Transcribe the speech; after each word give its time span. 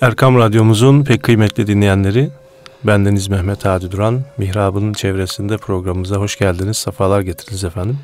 Erkam 0.00 0.38
Radyomuzun 0.38 1.04
pek 1.04 1.22
kıymetli 1.22 1.66
dinleyenleri, 1.66 2.30
bendeniz 2.84 3.28
Mehmet 3.28 3.64
Hadi 3.64 3.90
Duran, 3.90 4.20
Mihrab'ın 4.38 4.92
çevresinde 4.92 5.56
programımıza 5.56 6.16
hoş 6.16 6.38
geldiniz, 6.38 6.76
sefalar 6.76 7.20
getirdiniz 7.20 7.64
efendim. 7.64 7.98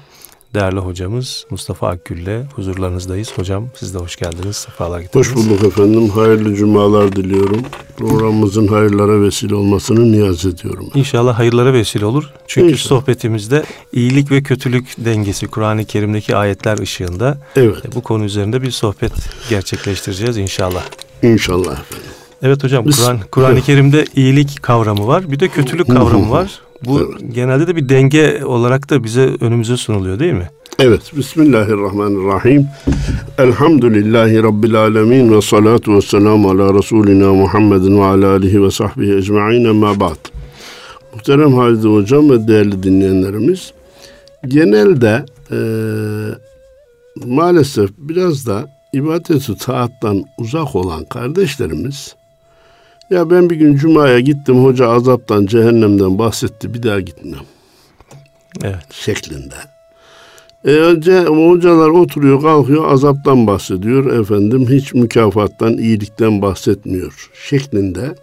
Değerli 0.55 0.79
hocamız 0.79 1.47
Mustafa 1.51 1.89
Akgül'le 1.89 2.45
huzurlarınızdayız. 2.55 3.39
Hocam 3.39 3.69
siz 3.75 3.95
de 3.95 3.99
hoş 3.99 4.17
geldiniz, 4.17 4.57
sefalar 4.57 5.01
getirdiniz. 5.01 5.27
Hoş 5.29 5.37
bulduk 5.37 5.65
efendim, 5.65 6.09
hayırlı 6.09 6.55
cumalar 6.55 7.17
diliyorum. 7.17 7.63
Programımızın 7.97 8.69
hayırlara 8.69 9.23
vesile 9.23 9.55
olmasını 9.55 10.13
niyaz 10.13 10.47
ediyorum. 10.47 10.87
İnşallah 10.95 11.39
hayırlara 11.39 11.73
vesile 11.73 12.05
olur. 12.05 12.33
Çünkü 12.47 12.73
İnşallah. 12.73 13.01
sohbetimizde 13.01 13.65
iyilik 13.93 14.31
ve 14.31 14.43
kötülük 14.43 14.95
dengesi 14.99 15.47
Kur'an-ı 15.47 15.85
Kerim'deki 15.85 16.37
ayetler 16.37 16.79
ışığında 16.79 17.39
evet. 17.57 17.95
bu 17.95 18.01
konu 18.01 18.25
üzerinde 18.25 18.63
bir 18.63 18.71
sohbet 18.71 19.13
gerçekleştireceğiz 19.51 20.37
inşallah. 20.37 20.83
İnşallah 21.23 21.73
efendim. 21.73 22.11
Evet 22.43 22.65
hocam 22.65 22.85
Kur'an 22.85 23.19
Kur'an-ı. 23.31 23.61
Kerim'de 23.61 24.05
iyilik 24.17 24.63
kavramı 24.63 25.07
var. 25.07 25.31
Bir 25.31 25.41
de 25.41 25.49
kötülük 25.49 25.87
kavramı 25.87 26.31
var. 26.31 26.61
Bu 26.85 27.01
evet. 27.01 27.35
genelde 27.35 27.67
de 27.67 27.77
bir 27.77 27.89
denge 27.89 28.45
olarak 28.45 28.91
da 28.91 29.05
bize 29.05 29.31
önümüze 29.41 29.77
sunuluyor 29.77 30.19
değil 30.19 30.33
mi? 30.33 30.51
Evet. 30.79 31.13
Bismillahirrahmanirrahim. 31.17 32.67
Elhamdülillahi 33.39 34.43
Rabbil 34.43 34.75
alemin 34.75 35.33
ve 35.33 35.43
salatu 35.43 35.95
ve 35.95 36.03
selamu 36.03 36.51
ala 36.51 36.75
Resulina 36.75 37.33
Muhammedin 37.35 37.99
ve 37.99 38.05
ala 38.05 38.31
alihi 38.31 38.63
ve 38.63 38.71
sahbihi 38.71 39.17
ecma'in 39.17 39.65
emma 39.65 40.01
ba'd. 40.01 40.19
Muhterem 41.15 41.55
Halide 41.55 41.89
Hocam 41.89 42.31
ve 42.31 42.49
değerli 42.49 42.83
dinleyenlerimiz 42.83 43.73
genelde 44.49 45.25
e, 45.51 45.59
maalesef 47.27 47.91
biraz 47.99 48.47
da 48.47 48.76
ibadeti 48.93 49.59
taattan 49.59 50.25
uzak 50.39 50.77
olan 50.77 51.05
kardeşlerimiz 51.05 52.17
ya 53.11 53.31
ben 53.31 53.51
bir 53.51 53.57
gün 53.57 53.77
cumaya 53.77 54.21
gittim 54.21 54.65
hoca 54.65 54.89
azaptan 54.89 55.47
cehennemden 55.47 56.19
bahsetti 56.19 56.75
bir 56.75 56.83
daha 56.83 57.01
gitmem. 57.01 57.41
Evet. 58.63 58.93
Şeklinde. 58.93 59.55
E, 60.65 60.71
önce 60.71 61.21
hocalar 61.25 61.89
oturuyor 61.89 62.43
kalkıyor 62.43 62.93
azaptan 62.93 63.47
bahsediyor 63.47 64.21
efendim 64.21 64.69
hiç 64.71 64.95
mükafattan 64.95 65.79
iyilikten 65.79 66.43
bahsetmiyor 66.43 67.31
şeklinde 67.49 68.15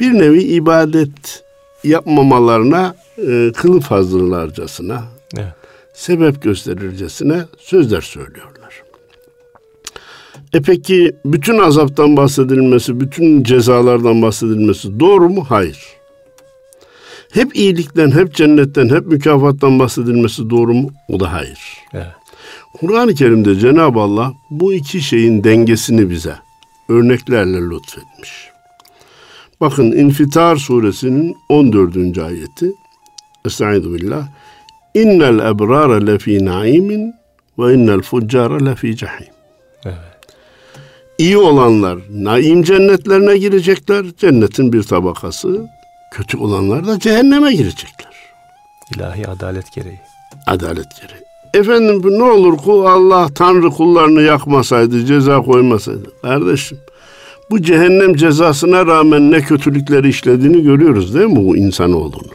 bir 0.00 0.12
nevi 0.12 0.42
ibadet 0.42 1.44
yapmamalarına 1.84 2.94
e, 3.18 3.52
kılıf 3.56 3.84
hazırlarcasına 3.84 5.04
evet. 5.36 5.52
sebep 5.94 6.42
gösterircesine 6.42 7.44
sözler 7.58 8.00
söylüyorlar. 8.00 8.53
E 10.54 10.62
peki 10.62 11.12
bütün 11.24 11.58
azaptan 11.58 12.16
bahsedilmesi, 12.16 13.00
bütün 13.00 13.42
cezalardan 13.42 14.22
bahsedilmesi 14.22 15.00
doğru 15.00 15.28
mu? 15.28 15.44
Hayır. 15.48 15.78
Hep 17.32 17.56
iyilikten, 17.56 18.10
hep 18.10 18.34
cennetten, 18.34 18.88
hep 18.88 19.06
mükafattan 19.06 19.78
bahsedilmesi 19.78 20.50
doğru 20.50 20.74
mu? 20.74 20.90
O 21.08 21.20
da 21.20 21.32
hayır. 21.32 21.58
Evet. 21.92 22.06
Kur'an-ı 22.80 23.14
Kerim'de 23.14 23.54
Cenab-ı 23.54 24.00
Allah 24.00 24.32
bu 24.50 24.72
iki 24.72 25.00
şeyin 25.00 25.44
dengesini 25.44 26.10
bize 26.10 26.34
örneklerle 26.88 27.58
lütfetmiş. 27.58 28.48
Bakın 29.60 29.92
İnfitar 29.92 30.56
suresinin 30.56 31.36
14. 31.48 32.18
ayeti. 32.18 32.72
Estaizu 33.46 33.94
billah. 33.94 34.28
İnnel 34.94 35.38
ebrara 35.38 35.96
lefî 35.96 36.44
naimin 36.44 37.14
ve 37.58 37.74
innel 37.74 38.00
fuccara 38.02 38.64
lefî 38.64 38.96
cahim. 38.96 39.33
İyi 41.18 41.38
olanlar 41.38 41.98
naim 42.10 42.62
cennetlerine 42.62 43.38
girecekler. 43.38 44.06
Cennetin 44.18 44.72
bir 44.72 44.82
tabakası. 44.82 45.68
Kötü 46.12 46.36
olanlar 46.38 46.86
da 46.86 46.98
cehenneme 46.98 47.54
girecekler. 47.54 48.12
İlahi 48.96 49.28
adalet 49.28 49.72
gereği. 49.72 50.00
Adalet 50.46 50.86
gereği. 51.00 51.24
Efendim 51.54 52.18
ne 52.18 52.22
olur 52.22 52.56
kul 52.56 52.84
Allah 52.84 53.28
Tanrı 53.34 53.70
kullarını 53.70 54.22
yakmasaydı, 54.22 55.04
ceza 55.04 55.42
koymasaydı. 55.42 56.20
Kardeşim 56.22 56.78
bu 57.50 57.62
cehennem 57.62 58.14
cezasına 58.14 58.86
rağmen 58.86 59.30
ne 59.30 59.40
kötülükleri 59.40 60.08
işlediğini 60.08 60.62
görüyoruz 60.62 61.14
değil 61.14 61.26
mi 61.26 61.36
bu 61.36 61.56
insanoğlunun? 61.56 62.34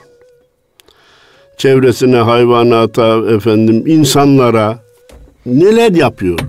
Çevresine, 1.58 2.18
hayvanata, 2.18 3.32
efendim 3.32 3.84
insanlara 3.88 4.80
neler 5.46 5.92
yapıyor? 5.92 6.40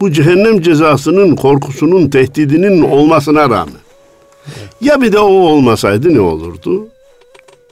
Bu 0.00 0.12
cehennem 0.12 0.60
cezasının 0.60 1.36
korkusunun, 1.36 2.08
tehdidinin 2.10 2.82
olmasına 2.82 3.50
rağmen. 3.50 3.86
Ya 4.80 5.00
bir 5.00 5.12
de 5.12 5.18
o 5.18 5.30
olmasaydı 5.30 6.14
ne 6.14 6.20
olurdu? 6.20 6.88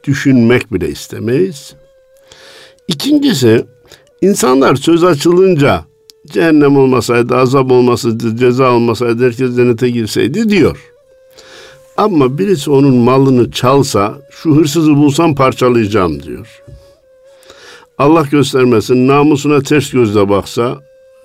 Düşünmek 0.05 0.73
bile 0.73 0.89
istemeyiz. 0.89 1.75
İkincisi, 2.89 3.65
insanlar 4.23 4.77
söz 4.77 5.05
açılınca 5.05 5.85
cehennem 6.27 6.77
olmasaydı, 6.77 7.37
azap 7.37 7.71
olmasaydı, 7.71 8.37
ceza 8.37 8.73
olmasaydı, 8.73 9.27
herkes 9.27 9.57
cennete 9.57 9.91
girseydi 9.91 10.49
diyor. 10.49 10.91
Ama 11.97 12.39
birisi 12.39 12.71
onun 12.71 12.97
malını 12.97 13.51
çalsa, 13.51 14.15
şu 14.31 14.57
hırsızı 14.57 14.97
bulsam 14.97 15.35
parçalayacağım 15.35 16.23
diyor. 16.23 16.63
Allah 17.99 18.23
göstermesin 18.31 19.09
namusuna 19.09 19.61
ters 19.61 19.91
gözle 19.91 20.29
baksa 20.29 20.79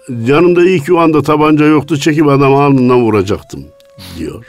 yanımda 0.09 0.65
iyi 0.65 0.83
ki 0.83 0.93
o 0.93 0.97
anda 0.97 1.21
tabanca 1.21 1.65
yoktu 1.65 1.97
çekip 1.97 2.27
adam 2.27 2.55
alnından 2.55 3.01
vuracaktım 3.01 3.65
diyor. 4.17 4.45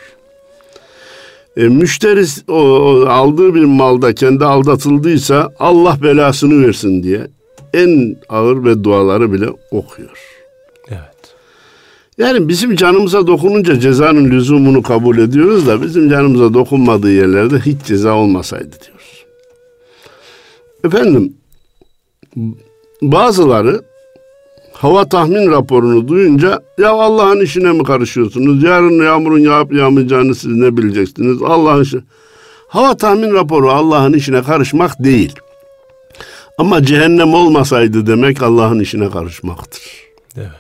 E, 1.57 1.69
müşteri 1.69 2.25
o, 2.49 2.55
o, 2.55 3.07
aldığı 3.07 3.55
bir 3.55 3.65
malda 3.65 4.15
kendi 4.15 4.45
aldatıldıysa 4.45 5.53
Allah 5.59 5.99
belasını 6.03 6.67
versin 6.67 7.03
diye 7.03 7.27
en 7.75 8.17
ağır 8.29 8.65
ve 8.65 8.85
duaları 8.85 9.33
bile 9.33 9.49
okuyor. 9.71 10.19
Evet. 10.89 11.35
Yani 12.19 12.49
bizim 12.49 12.77
canımıza 12.77 13.27
dokununca 13.27 13.81
cezanın 13.81 14.31
lüzumunu 14.31 14.83
kabul 14.83 15.19
ediyoruz 15.19 15.67
da 15.67 15.83
bizim 15.83 16.11
canımıza 16.11 16.55
dokunmadığı 16.55 17.13
yerlerde 17.13 17.59
hiç 17.59 17.83
ceza 17.87 18.15
olmasaydı 18.15 18.77
diyoruz. 18.87 19.25
Efendim 20.85 21.35
bazıları 23.03 23.83
hava 24.81 25.09
tahmin 25.09 25.51
raporunu 25.51 26.09
duyunca 26.09 26.63
ya 26.79 26.91
Allah'ın 26.91 27.41
işine 27.41 27.73
mi 27.73 27.85
karışıyorsunuz? 27.85 28.63
Yarın 28.63 29.05
yağmurun 29.05 29.39
yağıp 29.39 29.73
yağmayacağını 29.73 30.35
siz 30.35 30.57
ne 30.57 30.77
bileceksiniz? 30.77 31.43
Allah'ın 31.43 31.83
işi. 31.83 32.01
Hava 32.69 32.97
tahmin 32.97 33.35
raporu 33.35 33.71
Allah'ın 33.71 34.13
işine 34.13 34.43
karışmak 34.43 35.05
değil. 35.05 35.35
Ama 36.59 36.85
cehennem 36.85 37.35
olmasaydı 37.35 38.07
demek 38.07 38.43
Allah'ın 38.43 38.81
işine 38.81 39.11
karışmaktır. 39.11 39.83
Evet. 40.37 40.51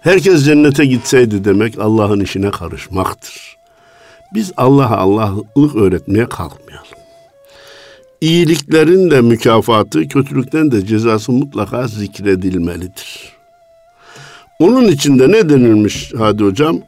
Herkes 0.00 0.44
cennete 0.44 0.84
gitseydi 0.84 1.44
demek 1.44 1.78
Allah'ın 1.78 2.20
işine 2.20 2.50
karışmaktır. 2.50 3.56
Biz 4.34 4.52
Allah'a 4.56 4.96
Allah'lık 4.96 5.76
öğretmeye 5.76 6.26
kalkmayalım 6.28 7.01
iyiliklerin 8.22 9.10
de 9.10 9.20
mükafatı, 9.20 10.08
kötülükten 10.08 10.72
de 10.72 10.86
cezası 10.86 11.32
mutlaka 11.32 11.86
zikredilmelidir. 11.88 13.32
Onun 14.58 14.84
içinde 14.84 15.32
ne 15.32 15.48
denilmiş 15.48 16.12
Hadi 16.18 16.44
Hocam? 16.44 16.80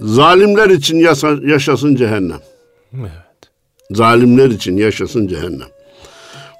Zalimler 0.00 0.70
için 0.70 0.96
yasa, 0.96 1.36
yaşasın 1.46 1.96
cehennem. 1.96 2.40
Evet. 2.94 3.10
Zalimler 3.90 4.50
için 4.50 4.76
yaşasın 4.76 5.26
cehennem. 5.28 5.68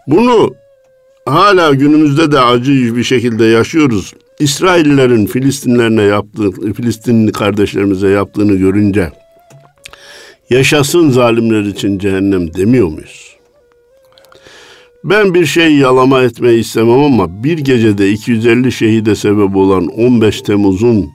Bunu 0.06 0.54
hala 1.26 1.74
günümüzde 1.74 2.32
de 2.32 2.40
acı 2.40 2.96
bir 2.96 3.04
şekilde 3.04 3.44
yaşıyoruz. 3.44 4.14
İsraillerin 4.40 5.26
Filistinlerine 5.26 6.02
yaptığı, 6.02 6.72
Filistinli 6.72 7.32
kardeşlerimize 7.32 8.08
yaptığını 8.08 8.54
görünce 8.54 9.10
yaşasın 10.50 11.10
zalimler 11.10 11.62
için 11.62 11.98
cehennem 11.98 12.54
demiyor 12.54 12.88
muyuz? 12.88 13.33
Ben 15.04 15.34
bir 15.34 15.46
şey 15.46 15.76
yalama 15.76 16.22
etmeyi 16.22 16.60
istemem 16.60 17.02
ama 17.02 17.44
bir 17.44 17.58
gecede 17.58 18.10
250 18.10 18.72
şehide 18.72 19.14
sebep 19.14 19.56
olan 19.56 19.86
15 19.86 20.42
Temmuz'un 20.42 21.10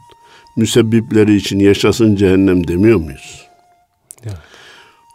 müsebbipleri 0.57 1.35
için 1.35 1.59
yaşasın 1.59 2.15
cehennem 2.15 2.67
demiyor 2.67 2.99
muyuz? 2.99 3.47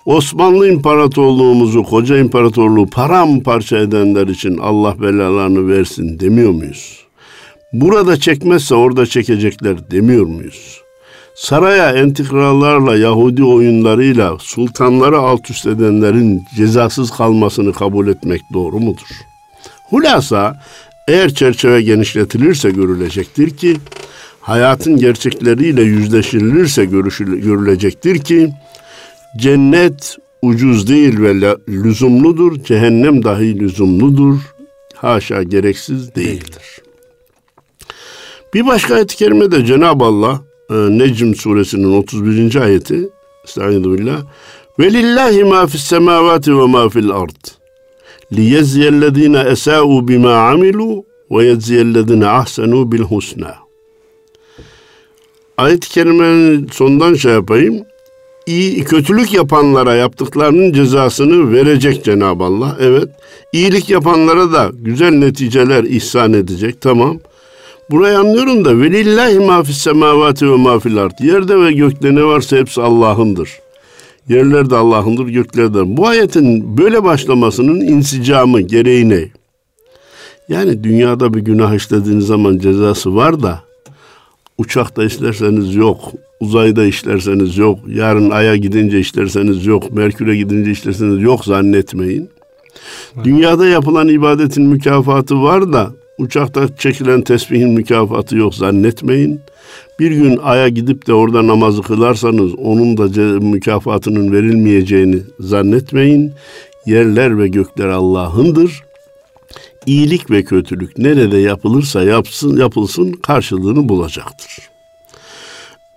Osmanlı 0.06 0.68
İmparatorluğumuzu, 0.68 1.82
koca 1.82 2.18
imparatorluğu 2.18 2.86
paramparça 2.86 3.78
edenler 3.78 4.28
için 4.28 4.58
Allah 4.58 5.00
belalarını 5.00 5.68
versin 5.68 6.20
demiyor 6.20 6.50
muyuz? 6.50 7.04
Burada 7.72 8.16
çekmezse 8.20 8.74
orada 8.74 9.06
çekecekler 9.06 9.90
demiyor 9.90 10.26
muyuz? 10.26 10.83
Saraya 11.34 11.92
entrikalarla, 11.92 12.96
Yahudi 12.96 13.44
oyunlarıyla 13.44 14.38
sultanları 14.38 15.18
alt 15.18 15.50
üst 15.50 15.66
edenlerin 15.66 16.42
cezasız 16.56 17.10
kalmasını 17.10 17.72
kabul 17.72 18.08
etmek 18.08 18.40
doğru 18.52 18.80
mudur? 18.80 19.06
Hulasa 19.90 20.62
eğer 21.08 21.34
çerçeve 21.34 21.82
genişletilirse 21.82 22.70
görülecektir 22.70 23.56
ki 23.56 23.76
hayatın 24.40 24.96
gerçekleriyle 24.96 25.82
yüzleşilirse 25.82 26.84
görülecektir 26.84 28.18
ki 28.18 28.52
cennet 29.36 30.16
ucuz 30.42 30.88
değil 30.88 31.20
ve 31.20 31.56
lüzumludur, 31.68 32.64
cehennem 32.64 33.24
dahi 33.24 33.60
lüzumludur. 33.60 34.38
Haşa 34.94 35.42
gereksiz 35.42 36.14
değildir. 36.14 36.82
Bir 38.54 38.66
başka 38.66 38.94
ayet-i 38.94 39.16
kerimede 39.16 39.66
Cenab-ı 39.66 40.04
Allah 40.04 40.40
Necm 40.70 41.34
suresinin 41.34 41.92
31. 41.92 42.56
ayeti 42.56 43.08
Estaizu 43.44 43.98
billah 43.98 44.22
ve 44.78 44.92
lillahi 44.92 45.44
ma 45.44 45.66
fis 45.66 45.84
semavati 45.84 46.58
ve 46.58 46.66
ma 46.66 46.88
fil 46.88 47.10
ard 47.10 47.44
liyeziyellezine 48.32 49.40
esa'u 49.40 50.08
bima 50.08 50.34
amilu 50.34 51.04
ve 51.30 51.44
yedziyellezine 51.44 52.26
ahsenu 52.26 52.92
bil 52.92 53.02
husna 53.02 53.64
Ayet-i 55.56 55.88
kerimenin 55.88 56.68
sondan 56.72 57.14
şey 57.14 57.32
yapayım. 57.32 57.84
İyi, 58.46 58.84
kötülük 58.84 59.32
yapanlara 59.32 59.94
yaptıklarının 59.94 60.72
cezasını 60.72 61.52
verecek 61.52 62.04
Cenab-ı 62.04 62.44
Allah. 62.44 62.76
Evet. 62.80 63.08
İyilik 63.52 63.90
yapanlara 63.90 64.52
da 64.52 64.70
güzel 64.74 65.10
neticeler 65.10 65.84
ihsan 65.84 66.32
edecek. 66.32 66.80
Tamam. 66.80 67.20
Burayı 67.90 68.18
anlıyorum 68.18 68.64
da 68.64 68.78
velillahi 68.78 69.38
ma 69.38 69.62
fis 69.62 69.78
semavati 69.78 70.50
ve 70.50 70.56
ma 70.56 70.78
fil 70.78 70.98
ard. 70.98 71.18
Yerde 71.20 71.60
ve 71.60 71.72
gökte 71.72 72.14
ne 72.14 72.24
varsa 72.24 72.56
hepsi 72.56 72.82
Allah'ındır. 72.82 73.50
Yerler 74.28 74.70
de 74.70 74.76
Allah'ındır, 74.76 75.26
gökler 75.26 75.74
de. 75.74 75.96
Bu 75.96 76.06
ayetin 76.06 76.78
böyle 76.78 77.04
başlamasının 77.04 77.80
insicamı, 77.80 78.60
gereği 78.60 79.08
ne? 79.08 79.28
Yani 80.48 80.84
dünyada 80.84 81.34
bir 81.34 81.40
günah 81.40 81.74
işlediğiniz 81.74 82.26
zaman 82.26 82.58
cezası 82.58 83.16
var 83.16 83.42
da 83.42 83.60
uçakta 84.58 85.04
işlerseniz 85.04 85.74
yok, 85.74 85.98
uzayda 86.40 86.84
işlerseniz 86.84 87.56
yok, 87.56 87.78
yarın 87.88 88.30
aya 88.30 88.56
gidince 88.56 89.00
işlerseniz 89.00 89.66
yok, 89.66 89.92
Merkür'e 89.92 90.36
gidince 90.36 90.70
işlerseniz 90.70 91.22
yok 91.22 91.44
zannetmeyin. 91.44 92.30
Dünyada 93.24 93.66
yapılan 93.66 94.08
ibadetin 94.08 94.64
mükafatı 94.64 95.42
var 95.42 95.72
da 95.72 95.92
uçakta 96.18 96.76
çekilen 96.76 97.22
tesbihin 97.22 97.70
mükafatı 97.70 98.36
yok 98.36 98.54
zannetmeyin. 98.54 99.40
Bir 100.00 100.10
gün 100.10 100.38
aya 100.42 100.68
gidip 100.68 101.06
de 101.06 101.14
orada 101.14 101.46
namazı 101.46 101.82
kılarsanız 101.82 102.54
onun 102.54 102.96
da 102.96 103.40
mükafatının 103.40 104.32
verilmeyeceğini 104.32 105.22
zannetmeyin. 105.40 106.32
Yerler 106.86 107.38
ve 107.38 107.48
gökler 107.48 107.88
Allah'ındır. 107.88 108.82
İyilik 109.86 110.30
ve 110.30 110.44
kötülük 110.44 110.98
nerede 110.98 111.38
yapılırsa 111.38 112.02
yapsın 112.02 112.56
yapılsın 112.56 113.12
karşılığını 113.12 113.88
bulacaktır. 113.88 114.58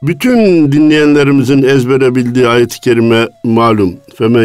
Bütün 0.01 0.71
dinleyenlerimizin 0.71 1.63
ezbere 1.63 2.15
bildiği 2.15 2.47
ayet-i 2.47 2.81
kerime 2.81 3.29
malum. 3.43 3.95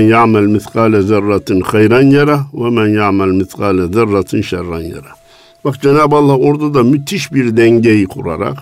Ya'mel 0.08 0.46
miskale 0.46 1.02
zerratin 1.02 1.60
hayran 1.60 2.02
yara 2.02 2.40
ve 2.54 2.70
men 2.70 2.86
ya'mel 2.86 3.28
miskale 3.28 3.86
zerratin 3.86 4.42
şerran 4.42 4.80
yara. 4.80 5.21
Bak 5.64 5.82
Cenab-ı 5.82 6.16
Allah 6.16 6.36
orada 6.36 6.74
da 6.74 6.82
müthiş 6.82 7.32
bir 7.32 7.56
dengeyi 7.56 8.06
kurarak 8.06 8.58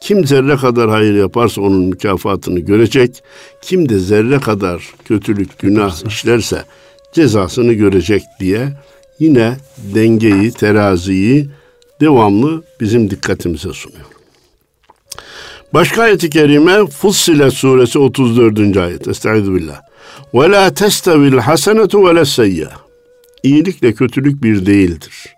kim 0.00 0.26
zerre 0.26 0.56
kadar 0.56 0.90
hayır 0.90 1.14
yaparsa 1.14 1.60
onun 1.60 1.84
mükafatını 1.84 2.60
görecek. 2.60 3.22
Kim 3.62 3.88
de 3.88 3.98
zerre 3.98 4.38
kadar 4.38 4.94
kötülük, 5.04 5.58
günah 5.58 6.06
işlerse 6.08 6.64
cezasını 7.12 7.72
görecek 7.72 8.22
diye 8.40 8.68
yine 9.18 9.56
dengeyi, 9.94 10.52
teraziyi 10.52 11.48
devamlı 12.00 12.62
bizim 12.80 13.10
dikkatimize 13.10 13.72
sunuyor. 13.72 14.06
Başka 15.74 16.02
ayet-i 16.02 16.30
kerime 16.30 16.86
Fussilet 16.86 17.52
suresi 17.52 17.98
34. 17.98 18.76
ayet. 18.76 19.08
Estaizu 19.08 19.54
billah. 19.54 19.80
Ve 20.34 20.50
la 20.50 20.74
testevil 20.74 21.38
hasenetu 21.38 22.08
ve 22.08 22.14
la 22.14 22.68
İyilikle 23.42 23.92
kötülük 23.92 24.42
bir 24.42 24.66
değildir. 24.66 25.34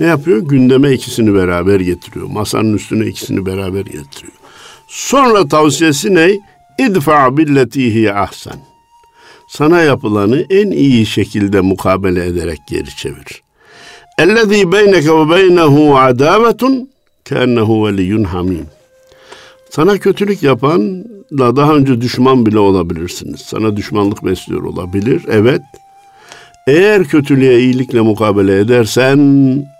Ne 0.00 0.06
yapıyor? 0.06 0.38
Gündeme 0.38 0.92
ikisini 0.92 1.34
beraber 1.34 1.80
getiriyor. 1.80 2.26
Masanın 2.26 2.74
üstüne 2.74 3.06
ikisini 3.06 3.46
beraber 3.46 3.80
getiriyor. 3.80 4.32
Sonra 4.88 5.48
tavsiyesi 5.48 6.14
ne? 6.14 6.30
İdfa 6.78 7.36
billetihi 7.36 8.12
ahsen. 8.12 8.56
Sana 9.48 9.80
yapılanı 9.80 10.46
en 10.50 10.70
iyi 10.70 11.06
şekilde 11.06 11.60
mukabele 11.60 12.26
ederek 12.26 12.58
geri 12.68 12.96
çevir. 12.96 13.42
Ellezî 14.18 14.72
beyneke 14.72 15.12
ve 15.12 15.30
beynehu 15.30 15.98
adavetun 15.98 16.90
keennehu 17.24 17.86
veliyyun 17.86 18.24
hamim. 18.24 18.66
Sana 19.70 19.98
kötülük 19.98 20.42
yapanla 20.42 21.56
daha 21.56 21.74
önce 21.74 22.00
düşman 22.00 22.46
bile 22.46 22.58
olabilirsiniz. 22.58 23.40
Sana 23.40 23.76
düşmanlık 23.76 24.24
besliyor 24.24 24.62
olabilir. 24.62 25.22
Evet. 25.28 25.62
Eğer 26.68 27.04
kötülüğe 27.04 27.58
iyilikle 27.60 28.00
mukabele 28.00 28.58
edersen 28.58 29.18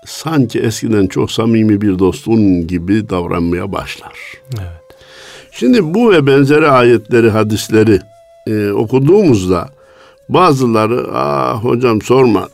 sanki 0.07 0.61
eskiden 0.61 1.07
çok 1.07 1.31
samimi 1.31 1.81
bir 1.81 1.99
dostun 1.99 2.67
gibi 2.67 3.09
davranmaya 3.09 3.73
başlar. 3.73 4.13
Evet. 4.59 4.99
Şimdi 5.51 5.95
bu 5.95 6.11
ve 6.11 6.27
benzeri 6.27 6.69
ayetleri, 6.69 7.31
hadisleri 7.31 8.01
e, 8.47 8.71
okuduğumuzda 8.71 9.69
bazıları 10.29 11.07
ah 11.13 11.65
hocam 11.65 12.03
sorma 12.03 12.49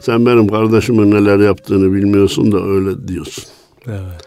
sen 0.00 0.26
benim 0.26 0.48
kardeşimin 0.48 1.10
neler 1.10 1.38
yaptığını 1.38 1.92
bilmiyorsun 1.92 2.52
da 2.52 2.64
öyle 2.64 3.08
diyorsun. 3.08 3.44
Evet. 3.86 4.24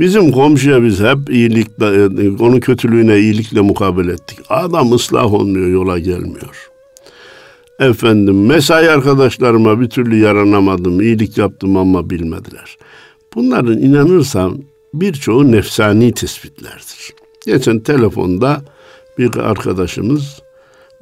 Bizim 0.00 0.32
komşuya 0.32 0.82
biz 0.82 1.00
hep 1.00 1.30
iyilikle, 1.30 1.86
e, 1.86 2.30
onun 2.42 2.60
kötülüğüne 2.60 3.18
iyilikle 3.18 3.60
mukabele 3.60 4.12
ettik. 4.12 4.38
Adam 4.48 4.92
ıslah 4.92 5.34
olmuyor, 5.34 5.66
yola 5.66 5.98
gelmiyor. 5.98 6.70
Efendim 7.78 8.46
mesai 8.46 8.90
arkadaşlarıma 8.90 9.80
bir 9.80 9.90
türlü 9.90 10.16
yaranamadım, 10.16 11.00
iyilik 11.00 11.38
yaptım 11.38 11.76
ama 11.76 12.10
bilmediler. 12.10 12.76
Bunların 13.34 13.78
inanırsam 13.78 14.58
birçoğu 14.94 15.52
nefsani 15.52 16.12
tespitlerdir. 16.12 17.14
Geçen 17.46 17.80
telefonda 17.80 18.62
bir 19.18 19.36
arkadaşımız 19.36 20.40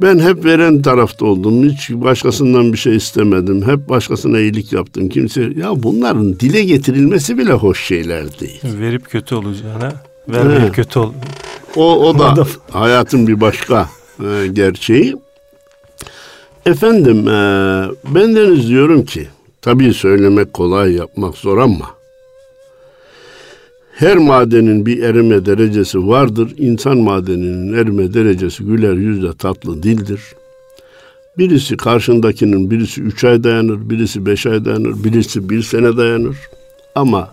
ben 0.01 0.19
hep 0.19 0.45
veren 0.45 0.83
tarafta 0.83 1.27
oldum. 1.27 1.65
Hiç 1.65 1.91
başkasından 1.91 2.73
bir 2.73 2.79
şey 2.79 2.97
istemedim. 2.97 3.69
Hep 3.69 3.89
başkasına 3.89 4.39
iyilik 4.39 4.73
yaptım. 4.73 5.09
Kimse 5.09 5.43
ya 5.57 5.83
bunların 5.83 6.41
dile 6.41 6.65
getirilmesi 6.65 7.39
bile 7.39 7.53
hoş 7.53 7.85
şeyler 7.85 8.41
değil. 8.41 8.61
Verip 8.65 9.11
kötü 9.11 9.35
olacağına 9.35 9.93
vermeyip 10.29 10.75
kötü 10.75 10.99
ol. 10.99 11.13
O, 11.77 12.09
o 12.09 12.19
da 12.19 12.47
hayatın 12.71 13.27
bir 13.27 13.41
başka 13.41 13.89
e, 14.21 14.47
gerçeği. 14.47 15.17
Efendim 16.67 17.29
e, 17.29 17.33
ben 18.15 18.37
deniz 18.37 18.69
diyorum 18.69 19.05
ki 19.05 19.29
tabii 19.63 19.95
söylemek 19.95 20.53
kolay 20.53 20.93
yapmak 20.93 21.37
zor 21.37 21.59
ama 21.59 21.91
her 23.93 24.17
madenin 24.17 24.87
bir 24.87 25.03
erime 25.03 25.47
derecesi 25.47 26.09
vardır. 26.09 26.55
İnsan 26.59 26.99
madeninin 26.99 27.73
erime 27.73 28.15
derecesi 28.15 28.65
güler 28.65 28.93
yüzle 28.93 29.33
tatlı 29.33 29.83
dildir. 29.83 30.21
Birisi 31.39 31.77
karşındakinin 31.77 32.71
birisi 32.71 33.03
üç 33.03 33.25
ay 33.25 33.45
dayanır, 33.45 33.91
birisi 33.91 34.27
beş 34.27 34.47
ay 34.47 34.65
dayanır, 34.65 35.05
birisi 35.05 35.49
bir 35.49 35.63
sene 35.63 35.97
dayanır. 35.97 36.37
Ama 36.95 37.31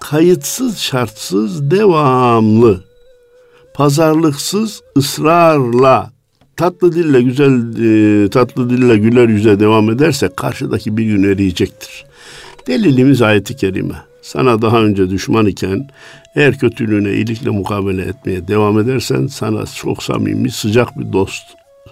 kayıtsız 0.00 0.78
şartsız 0.78 1.70
devamlı, 1.70 2.84
pazarlıksız 3.74 4.80
ısrarla 4.96 6.12
tatlı 6.56 6.92
dille 6.92 7.22
güzel 7.22 7.52
e, 8.24 8.28
tatlı 8.28 8.70
dille 8.70 8.96
güler 8.96 9.28
yüze 9.28 9.60
devam 9.60 9.90
ederse 9.90 10.30
karşıdaki 10.36 10.96
bir 10.96 11.04
gün 11.04 11.22
eriyecektir. 11.22 12.04
Delilimiz 12.66 13.22
ayeti 13.22 13.56
kerime 13.56 13.94
sana 14.22 14.62
daha 14.62 14.82
önce 14.82 15.10
düşman 15.10 15.46
iken 15.46 15.88
eğer 16.34 16.58
kötülüğüne 16.58 17.12
iyilikle 17.12 17.50
mukabele 17.50 18.02
etmeye 18.02 18.48
devam 18.48 18.78
edersen 18.78 19.26
sana 19.26 19.64
çok 19.66 20.02
samimi 20.02 20.50
sıcak 20.50 20.98
bir 20.98 21.12
dost 21.12 21.42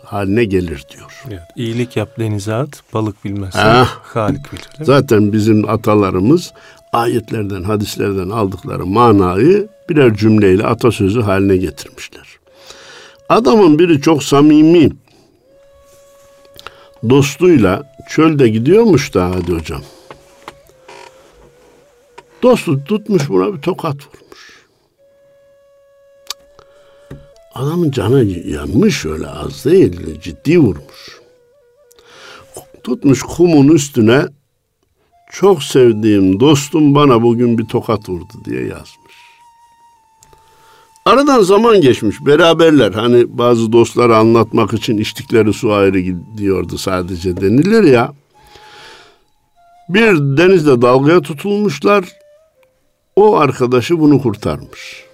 haline 0.04 0.44
gelir 0.44 0.84
diyor. 0.96 1.22
Evet, 1.28 1.42
iyilik 1.56 1.96
yap 1.96 2.18
denize 2.18 2.54
at, 2.54 2.82
balık 2.94 3.24
bilmezsen 3.24 3.66
ah, 3.66 4.00
Halik 4.02 4.52
bilir. 4.52 4.84
Zaten 4.84 5.32
bizim 5.32 5.68
atalarımız 5.68 6.52
ayetlerden, 6.92 7.62
hadislerden 7.62 8.30
aldıkları 8.30 8.86
manayı 8.86 9.68
birer 9.88 10.16
cümleyle 10.16 10.66
atasözü 10.66 11.20
haline 11.20 11.56
getirmişler. 11.56 12.39
Adamın 13.30 13.78
biri 13.78 14.00
çok 14.00 14.22
samimi 14.22 14.90
dostuyla 17.08 17.94
çölde 18.08 18.49
gidiyormuş 18.49 19.14
da 19.14 19.30
hadi 19.30 19.52
hocam. 19.52 19.82
Dostu 22.42 22.84
tutmuş 22.84 23.28
buna 23.28 23.54
bir 23.54 23.60
tokat 23.60 23.94
vurmuş. 23.94 24.66
Adamın 27.54 27.90
canı 27.90 28.25
yanmış 28.25 29.06
öyle 29.06 29.26
az 29.26 29.64
değil 29.64 30.20
ciddi 30.20 30.58
vurmuş. 30.58 31.20
Tutmuş 32.84 33.22
kumun 33.22 33.68
üstüne 33.68 34.26
çok 35.32 35.62
sevdiğim 35.62 36.40
dostum 36.40 36.94
bana 36.94 37.22
bugün 37.22 37.58
bir 37.58 37.66
tokat 37.66 38.08
vurdu 38.08 38.32
diye 38.44 38.60
yazmış. 38.60 39.00
Aradan 41.10 41.42
zaman 41.42 41.80
geçmiş. 41.80 42.16
Beraberler. 42.26 42.92
Hani 42.92 43.38
bazı 43.38 43.72
dostları 43.72 44.16
anlatmak 44.16 44.72
için 44.72 44.98
içtikleri 44.98 45.52
su 45.52 45.72
ayrı 45.72 46.00
gidiyordu 46.00 46.78
sadece 46.78 47.36
denilir 47.36 47.84
ya. 47.84 48.12
Bir 49.88 50.14
denizde 50.16 50.82
dalgaya 50.82 51.20
tutulmuşlar. 51.20 52.04
O 53.16 53.36
arkadaşı 53.36 54.00
bunu 54.00 54.22
kurtarmış. 54.22 55.04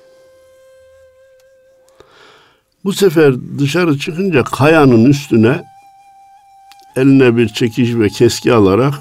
Bu 2.84 2.92
sefer 2.92 3.34
dışarı 3.58 3.98
çıkınca 3.98 4.44
kayanın 4.44 5.04
üstüne 5.04 5.64
eline 6.96 7.36
bir 7.36 7.48
çekiç 7.48 7.94
ve 7.94 8.08
keski 8.08 8.52
alarak 8.52 8.94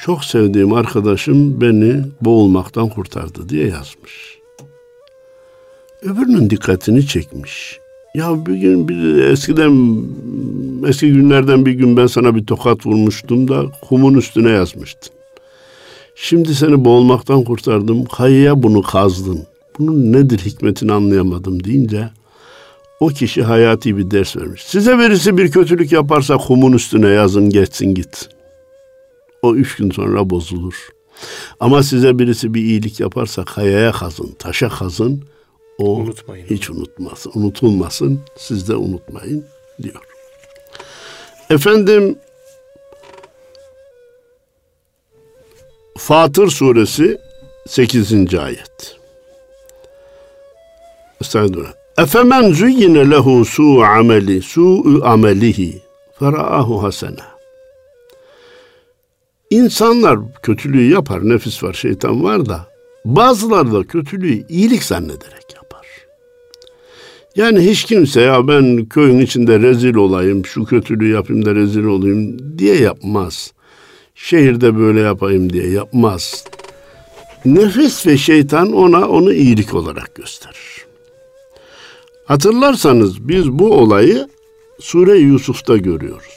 çok 0.00 0.24
sevdiğim 0.24 0.72
arkadaşım 0.72 1.60
beni 1.60 2.02
boğulmaktan 2.20 2.88
kurtardı 2.88 3.48
diye 3.48 3.66
yazmış. 3.66 4.43
Öbürünün 6.04 6.50
dikkatini 6.50 7.06
çekmiş. 7.06 7.78
Ya 8.14 8.46
bir 8.46 8.54
gün 8.54 8.88
bir 8.88 9.24
eskiden 9.24 10.02
eski 10.88 11.12
günlerden 11.12 11.66
bir 11.66 11.72
gün 11.72 11.96
ben 11.96 12.06
sana 12.06 12.34
bir 12.34 12.46
tokat 12.46 12.86
vurmuştum 12.86 13.48
da 13.48 13.64
kumun 13.88 14.14
üstüne 14.14 14.50
yazmıştın. 14.50 15.12
Şimdi 16.14 16.54
seni 16.54 16.84
boğulmaktan 16.84 17.44
kurtardım. 17.44 18.04
Kayaya 18.04 18.62
bunu 18.62 18.82
kazdın. 18.82 19.46
Bunun 19.78 20.12
nedir 20.12 20.38
hikmetini 20.38 20.92
anlayamadım 20.92 21.64
deyince 21.64 22.10
o 23.00 23.08
kişi 23.08 23.42
hayati 23.42 23.96
bir 23.96 24.10
ders 24.10 24.36
vermiş. 24.36 24.62
Size 24.62 24.98
birisi 24.98 25.38
bir 25.38 25.50
kötülük 25.50 25.92
yaparsa 25.92 26.36
kumun 26.36 26.72
üstüne 26.72 27.08
yazın 27.08 27.50
geçsin 27.50 27.94
git. 27.94 28.28
O 29.42 29.54
üç 29.54 29.76
gün 29.76 29.90
sonra 29.90 30.30
bozulur. 30.30 30.88
Ama 31.60 31.82
size 31.82 32.18
birisi 32.18 32.54
bir 32.54 32.62
iyilik 32.62 33.00
yaparsa 33.00 33.44
kayaya 33.44 33.92
kazın, 33.92 34.30
taşa 34.38 34.68
kazın. 34.68 35.24
O 35.78 35.94
Unutmayın. 35.94 36.46
hiç 36.46 36.70
unutmasın, 36.70 37.32
unutulmasın. 37.34 38.20
Siz 38.36 38.68
de 38.68 38.76
unutmayın 38.76 39.44
diyor. 39.82 40.02
Efendim 41.50 42.18
Fatır 45.98 46.48
suresi 46.50 47.18
8. 47.68 48.34
ayet. 48.34 48.96
Estağfirullah. 51.20 51.72
Efemen 51.98 52.52
züyyine 52.52 53.10
lehu 53.10 53.44
su 53.44 53.82
ameli, 53.82 54.42
su 54.42 55.00
amelihi 55.04 55.82
feraahu 56.18 56.82
hasena. 56.82 57.34
İnsanlar 59.50 60.18
kötülüğü 60.42 60.92
yapar, 60.92 61.28
nefis 61.28 61.62
var, 61.62 61.72
şeytan 61.72 62.24
var 62.24 62.46
da 62.46 62.66
bazıları 63.04 63.72
da 63.72 63.82
kötülüğü 63.82 64.46
iyilik 64.48 64.82
zannederek. 64.82 65.43
Yani 67.36 67.60
hiç 67.60 67.84
kimse 67.84 68.20
ya 68.20 68.48
ben 68.48 68.84
köyün 68.84 69.18
içinde 69.18 69.60
rezil 69.60 69.94
olayım, 69.94 70.46
şu 70.46 70.64
kötülüğü 70.64 71.12
yapayım 71.12 71.44
da 71.44 71.54
rezil 71.54 71.84
olayım 71.84 72.58
diye 72.58 72.74
yapmaz. 72.76 73.52
Şehirde 74.14 74.78
böyle 74.78 75.00
yapayım 75.00 75.52
diye 75.52 75.70
yapmaz. 75.70 76.44
Nefis 77.44 78.06
ve 78.06 78.18
şeytan 78.18 78.72
ona 78.72 79.08
onu 79.08 79.32
iyilik 79.32 79.74
olarak 79.74 80.14
gösterir. 80.14 80.84
Hatırlarsanız 82.26 83.28
biz 83.28 83.50
bu 83.50 83.72
olayı 83.72 84.28
Sure 84.80 85.18
Yusuf'ta 85.18 85.76
görüyoruz. 85.76 86.34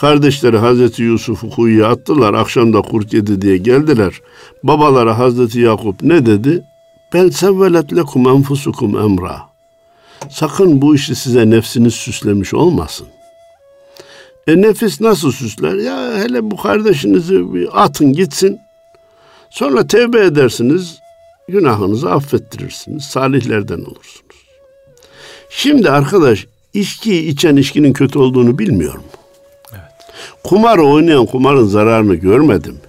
Kardeşleri 0.00 0.58
Hazreti 0.58 1.02
Yusuf'u 1.02 1.50
kuyuya 1.50 1.88
attılar. 1.88 2.34
Akşamda 2.34 2.82
kurt 2.82 3.14
yedi 3.14 3.42
diye 3.42 3.56
geldiler. 3.56 4.20
Babaları 4.62 5.10
Hazreti 5.10 5.60
Yakup 5.60 6.02
ne 6.02 6.26
dedi? 6.26 6.62
Ben 7.14 7.28
sevvelet 7.28 7.96
lekum 7.96 8.28
enfusukum 8.28 8.98
emra. 8.98 9.57
Sakın 10.30 10.82
bu 10.82 10.94
işi 10.94 11.14
size 11.14 11.50
nefsiniz 11.50 11.94
süslemiş 11.94 12.54
olmasın. 12.54 13.06
E 14.46 14.62
nefis 14.62 15.00
nasıl 15.00 15.32
süsler? 15.32 15.74
Ya 15.74 16.18
hele 16.18 16.50
bu 16.50 16.56
kardeşinizi 16.56 17.54
bir 17.54 17.84
atın 17.84 18.12
gitsin. 18.12 18.58
Sonra 19.50 19.86
tevbe 19.86 20.24
edersiniz. 20.24 20.98
Günahınızı 21.48 22.10
affettirirsiniz. 22.10 23.04
Salihlerden 23.04 23.78
olursunuz. 23.78 24.22
Şimdi 25.50 25.90
arkadaş 25.90 26.46
içki 26.74 27.28
içen 27.28 27.56
içkinin 27.56 27.92
kötü 27.92 28.18
olduğunu 28.18 28.58
bilmiyor 28.58 28.94
mu? 28.94 29.02
Evet. 29.72 29.82
Kumar 30.44 30.78
oynayan 30.78 31.26
kumarın 31.26 31.66
zararını 31.66 32.14
görmedim. 32.14 32.80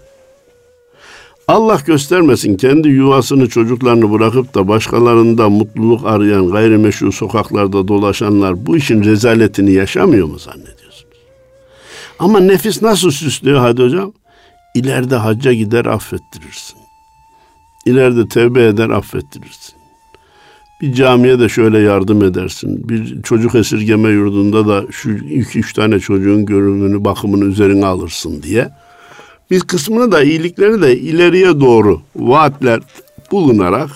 Allah 1.50 1.82
göstermesin 1.86 2.58
kendi 2.58 2.88
yuvasını 2.88 3.50
çocuklarını 3.50 4.12
bırakıp 4.12 4.56
da 4.56 4.68
başkalarında 4.68 5.50
mutluluk 5.50 6.06
arayan 6.06 6.52
gayrimeşru 6.52 7.12
sokaklarda 7.12 7.88
dolaşanlar 7.88 8.66
bu 8.66 8.78
işin 8.78 9.04
rezaletini 9.04 9.72
yaşamıyor 9.72 10.28
mu 10.28 10.40
zannediyorsunuz? 10.40 11.06
Ama 12.20 12.40
nefis 12.40 12.82
nasıl 12.82 13.12
süslüyor 13.12 13.60
hadi 13.60 13.84
hocam? 13.84 14.14
İleride 14.76 15.16
hacca 15.16 15.54
gider 15.54 15.86
affettirirsin. 15.86 16.78
İleride 17.86 18.28
tevbe 18.28 18.68
eder 18.68 18.90
affettirirsin. 18.90 19.76
Bir 20.82 20.94
camiye 20.94 21.40
de 21.40 21.50
şöyle 21.50 21.80
yardım 21.80 22.24
edersin. 22.24 22.90
Bir 22.90 23.22
çocuk 23.22 23.56
esirgeme 23.56 24.10
yurdunda 24.10 24.68
da 24.68 24.92
şu 24.92 25.12
iki 25.12 25.60
üç 25.60 25.74
tane 25.74 26.00
çocuğun 26.00 26.46
görümünü, 26.46 27.06
bakımını 27.06 27.46
üzerine 27.46 27.86
alırsın 27.86 28.44
diye. 28.44 28.70
Bir 29.52 29.60
kısmını 29.60 30.12
da 30.12 30.24
iyilikleri 30.24 30.82
de 30.82 30.98
ileriye 30.98 31.60
doğru 31.60 32.02
vaatler 32.16 32.82
bulunarak 33.32 33.90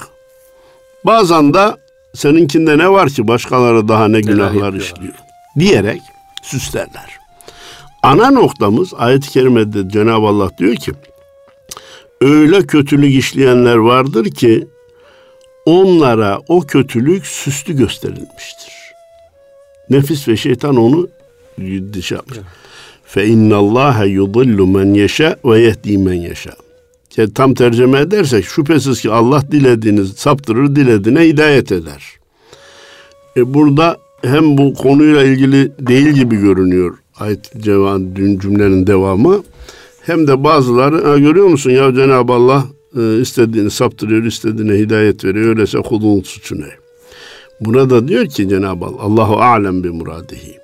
bazen 1.06 1.54
de 1.54 1.76
seninkinde 2.14 2.78
ne 2.78 2.90
var 2.90 3.10
ki 3.10 3.28
başkaları 3.28 3.88
daha 3.88 4.08
ne 4.08 4.22
günahlar 4.22 4.74
işliyor 4.74 5.14
diyerek 5.60 6.02
süslerler. 6.44 7.20
Ana 8.04 8.32
noktamız 8.32 8.94
ayet-i 8.94 9.30
kerimede 9.30 9.90
Cenab-ı 9.90 10.28
Allah 10.28 10.58
diyor 10.58 10.76
ki 10.76 10.92
öyle 12.22 12.68
kötülük 12.68 13.14
işleyenler 13.14 13.76
vardır 13.76 14.26
ki 14.26 14.68
onlara 15.66 16.40
o 16.48 16.62
kötülük 16.62 17.26
süslü 17.26 17.78
gösterilmiştir. 17.78 18.74
Nefis 19.90 20.28
ve 20.28 20.38
şeytan 20.38 20.76
onu 20.76 21.08
dışa 21.94 22.16
yapmış. 22.16 22.38
Fe 23.14 23.28
innallâhe 23.28 24.08
yudillu 24.08 24.68
men 24.68 24.94
yeşâ 24.94 25.36
ve 25.46 25.60
yehdi 25.60 25.98
men. 25.98 26.14
Yani 27.18 27.34
tam 27.34 27.54
tercüme 27.54 28.00
edersek 28.00 28.46
şüphesiz 28.46 29.02
ki 29.02 29.12
Allah 29.12 29.44
dilediğini 29.52 30.06
saptırır, 30.06 30.76
dilediğine 30.76 31.22
hidayet 31.22 31.72
eder. 31.72 32.04
E 33.38 33.54
burada 33.54 33.98
hem 34.22 34.58
bu 34.58 34.74
konuyla 34.74 35.24
ilgili 35.24 35.72
değil 35.80 36.08
gibi 36.08 36.36
görünüyor 36.36 36.98
ayet 37.20 37.64
cümlenin 38.42 38.88
devamı 38.88 39.44
hem 40.02 40.28
de 40.28 40.44
bazıları 40.44 41.20
görüyor 41.20 41.48
musun 41.48 41.72
ya 41.72 41.94
Cenab-ı 41.94 42.34
Allah 42.34 42.66
e, 42.98 43.22
istediğini 43.22 43.72
saptırıyor, 43.72 44.24
istediğine 44.24 44.74
hidayet 44.74 45.26
veriyor. 45.26 45.50
Öyleyse 45.50 45.78
kulun 45.78 46.22
suçu 46.22 46.62
ne? 46.62 46.70
Buna 47.62 47.90
da 47.90 48.08
diyor 48.08 48.26
ki 48.26 48.50
Cenab-ı 48.50 48.86
Allah, 48.86 49.02
Allahu 49.02 49.38
alem 49.38 49.84
bi 49.84 49.90
muradihi. 49.90 50.63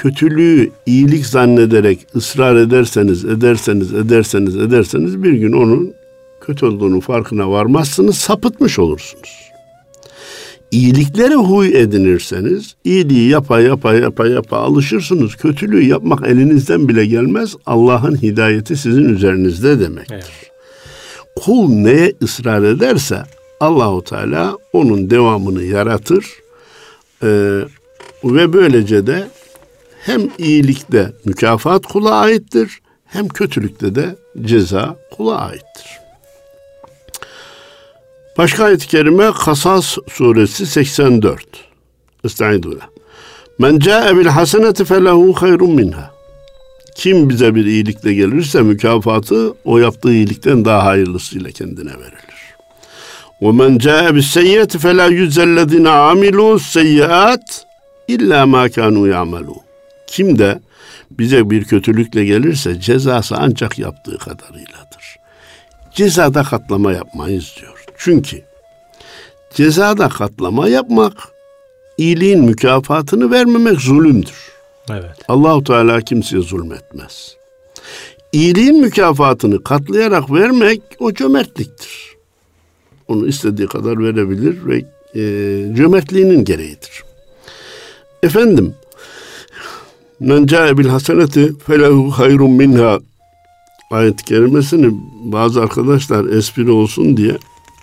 Kötülüğü 0.00 0.70
iyilik 0.86 1.26
zannederek 1.26 2.06
ısrar 2.16 2.56
ederseniz, 2.56 3.24
ederseniz, 3.24 3.94
ederseniz, 3.94 4.56
ederseniz 4.56 5.22
bir 5.22 5.32
gün 5.32 5.52
onun 5.52 5.92
kötü 6.40 6.66
olduğunu 6.66 7.00
farkına 7.00 7.50
varmazsınız, 7.50 8.16
sapıtmış 8.16 8.78
olursunuz. 8.78 9.50
İyilikleri 10.70 11.34
huy 11.34 11.80
edinirseniz, 11.80 12.74
iyiliği 12.84 13.28
yapa 13.28 13.60
yapa 13.60 13.94
yapa 13.94 14.26
yapa 14.26 14.56
alışırsınız. 14.56 15.34
Kötülüğü 15.34 15.84
yapmak 15.84 16.26
elinizden 16.26 16.88
bile 16.88 17.06
gelmez. 17.06 17.56
Allah'ın 17.66 18.22
hidayeti 18.22 18.76
sizin 18.76 19.08
üzerinizde 19.08 19.80
demektir. 19.80 20.14
Evet 20.14 20.50
kul 21.36 21.68
neye 21.68 22.12
ısrar 22.22 22.62
ederse 22.62 23.22
Allahu 23.60 24.04
Teala 24.04 24.56
onun 24.72 25.10
devamını 25.10 25.62
yaratır 25.62 26.26
ee, 27.22 27.60
ve 28.24 28.52
böylece 28.52 29.06
de 29.06 29.28
hem 30.06 30.30
iyilikte 30.38 31.12
mükafat 31.24 31.86
kula 31.86 32.14
aittir 32.14 32.80
hem 33.06 33.28
kötülükte 33.28 33.94
de 33.94 34.16
ceza 34.44 34.96
kula 35.16 35.36
aittir. 35.36 35.86
Başka 38.38 38.64
ayet-i 38.64 38.86
kerime 38.86 39.30
Kasas 39.44 39.96
suresi 40.08 40.66
84. 40.66 41.44
Estağfirullah. 42.24 42.88
Men 43.58 43.78
ca'e 43.78 44.16
bil 44.16 44.26
haseneti 44.26 44.84
felehu 44.84 45.32
hayrun 45.32 45.70
minha. 45.70 46.10
Kim 46.94 47.28
bize 47.28 47.54
bir 47.54 47.64
iyilikle 47.64 48.14
gelirse 48.14 48.62
mükafatı 48.62 49.54
o 49.64 49.78
yaptığı 49.78 50.12
iyilikten 50.12 50.64
daha 50.64 50.84
hayırlısıyla 50.84 51.50
kendine 51.50 51.90
verilir. 51.90 52.54
Ve 53.42 53.52
men 53.52 53.78
ca'e 53.78 54.14
bis 54.14 54.26
seyyiyeti 54.26 54.78
fela 54.78 55.06
yüzellezine 55.06 55.88
amilu 55.88 56.58
seyyiat 56.58 57.66
illa 58.08 58.46
ma 58.46 58.68
kanu 58.68 59.06
ya'melun. 59.06 59.69
Kim 60.10 60.38
de 60.38 60.60
bize 61.10 61.50
bir 61.50 61.64
kötülükle 61.64 62.24
gelirse 62.24 62.80
cezası 62.80 63.36
ancak 63.38 63.78
yaptığı 63.78 64.18
kadarıyladır. 64.18 65.16
Cezada 65.94 66.42
katlama 66.42 66.92
yapmayız 66.92 67.54
diyor. 67.60 67.84
Çünkü 67.96 68.42
cezada 69.54 70.08
katlama 70.08 70.68
yapmak, 70.68 71.12
iyiliğin 71.98 72.44
mükafatını 72.44 73.30
vermemek 73.30 73.80
zulümdür. 73.80 74.50
Evet. 74.90 75.16
Allahu 75.28 75.64
Teala 75.64 76.00
kimseye 76.00 76.42
zulmetmez. 76.42 77.36
İyiliğin 78.32 78.80
mükafatını 78.80 79.64
katlayarak 79.64 80.32
vermek 80.32 80.82
o 80.98 81.14
cömertliktir. 81.14 82.16
Onu 83.08 83.26
istediği 83.26 83.68
kadar 83.68 83.98
verebilir 83.98 84.66
ve 84.66 84.76
e, 85.14 85.22
cömertliğinin 85.74 86.44
gereğidir. 86.44 87.04
Efendim, 88.22 88.74
men 90.20 90.46
ca'e 90.46 90.78
bil 90.78 90.88
haseneti 90.88 91.58
felehu 91.58 92.10
hayrun 92.10 92.50
minha 92.50 93.00
ayet-i 93.90 94.24
kerimesini 94.24 94.90
bazı 95.24 95.62
arkadaşlar 95.62 96.24
espri 96.24 96.70
olsun 96.70 97.16
diye 97.16 97.38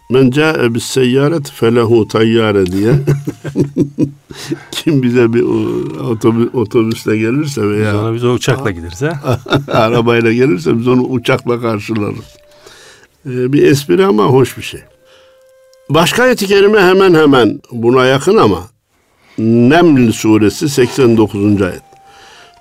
men 0.09 0.31
ca'e 0.31 0.73
bis 0.75 0.83
seyyaret 0.83 1.51
felehu 1.51 2.07
tayyare 2.07 2.65
diye 2.65 2.93
kim 4.71 5.03
bize 5.03 5.33
bir 5.33 5.41
otobüs, 5.99 6.55
otobüsle 6.55 7.17
gelirse 7.17 7.69
veya 7.69 7.93
Biz 7.93 7.99
ona 7.99 8.13
biz 8.13 8.23
o 8.23 8.33
uçakla 8.33 8.71
gideriz 8.71 9.01
ha. 9.01 9.39
arabayla 9.67 10.33
gelirse 10.33 10.79
biz 10.79 10.87
onu 10.87 11.01
uçakla 11.01 11.61
karşılarız. 11.61 12.37
Ee, 13.25 13.53
bir 13.53 13.63
espri 13.63 14.05
ama 14.05 14.23
hoş 14.23 14.57
bir 14.57 14.63
şey. 14.63 14.81
Başka 15.89 16.23
ayet-i 16.23 16.47
kerime 16.47 16.81
hemen 16.81 17.13
hemen 17.13 17.59
buna 17.71 18.05
yakın 18.05 18.37
ama 18.37 18.67
Neml 19.37 20.11
suresi 20.11 20.69
89. 20.69 21.61
ayet. 21.61 21.86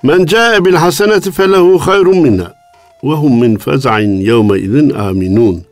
Men 0.06 0.26
ca'e 0.26 0.64
bil 0.64 0.74
haseneti 0.74 1.32
felehu 1.32 1.78
hayrun 1.78 2.18
minha 2.18 2.54
ve 3.04 3.14
hum 3.14 3.40
min 3.40 3.56
fez'in 3.58 4.20
yevme 4.20 4.58
izin 4.58 4.90
aminun. 4.90 5.64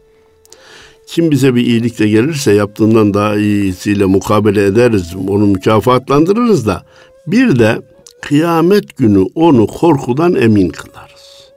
Kim 1.06 1.30
bize 1.30 1.54
bir 1.54 1.66
iyilikle 1.66 2.08
gelirse 2.08 2.52
yaptığından 2.52 3.14
daha 3.14 3.36
iyisiyle 3.36 4.04
mukabele 4.04 4.66
ederiz, 4.66 5.14
onu 5.28 5.46
mükafatlandırırız 5.46 6.66
da 6.66 6.82
bir 7.26 7.58
de 7.58 7.82
kıyamet 8.20 8.96
günü 8.96 9.26
onu 9.34 9.66
korkudan 9.66 10.34
emin 10.34 10.68
kılarız. 10.68 11.50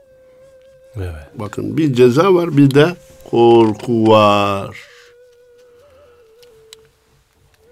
Evet. 0.96 1.14
Bakın 1.34 1.76
bir 1.76 1.94
ceza 1.94 2.34
var 2.34 2.56
bir 2.56 2.70
de 2.74 2.96
korku 3.30 4.06
var. 4.06 4.76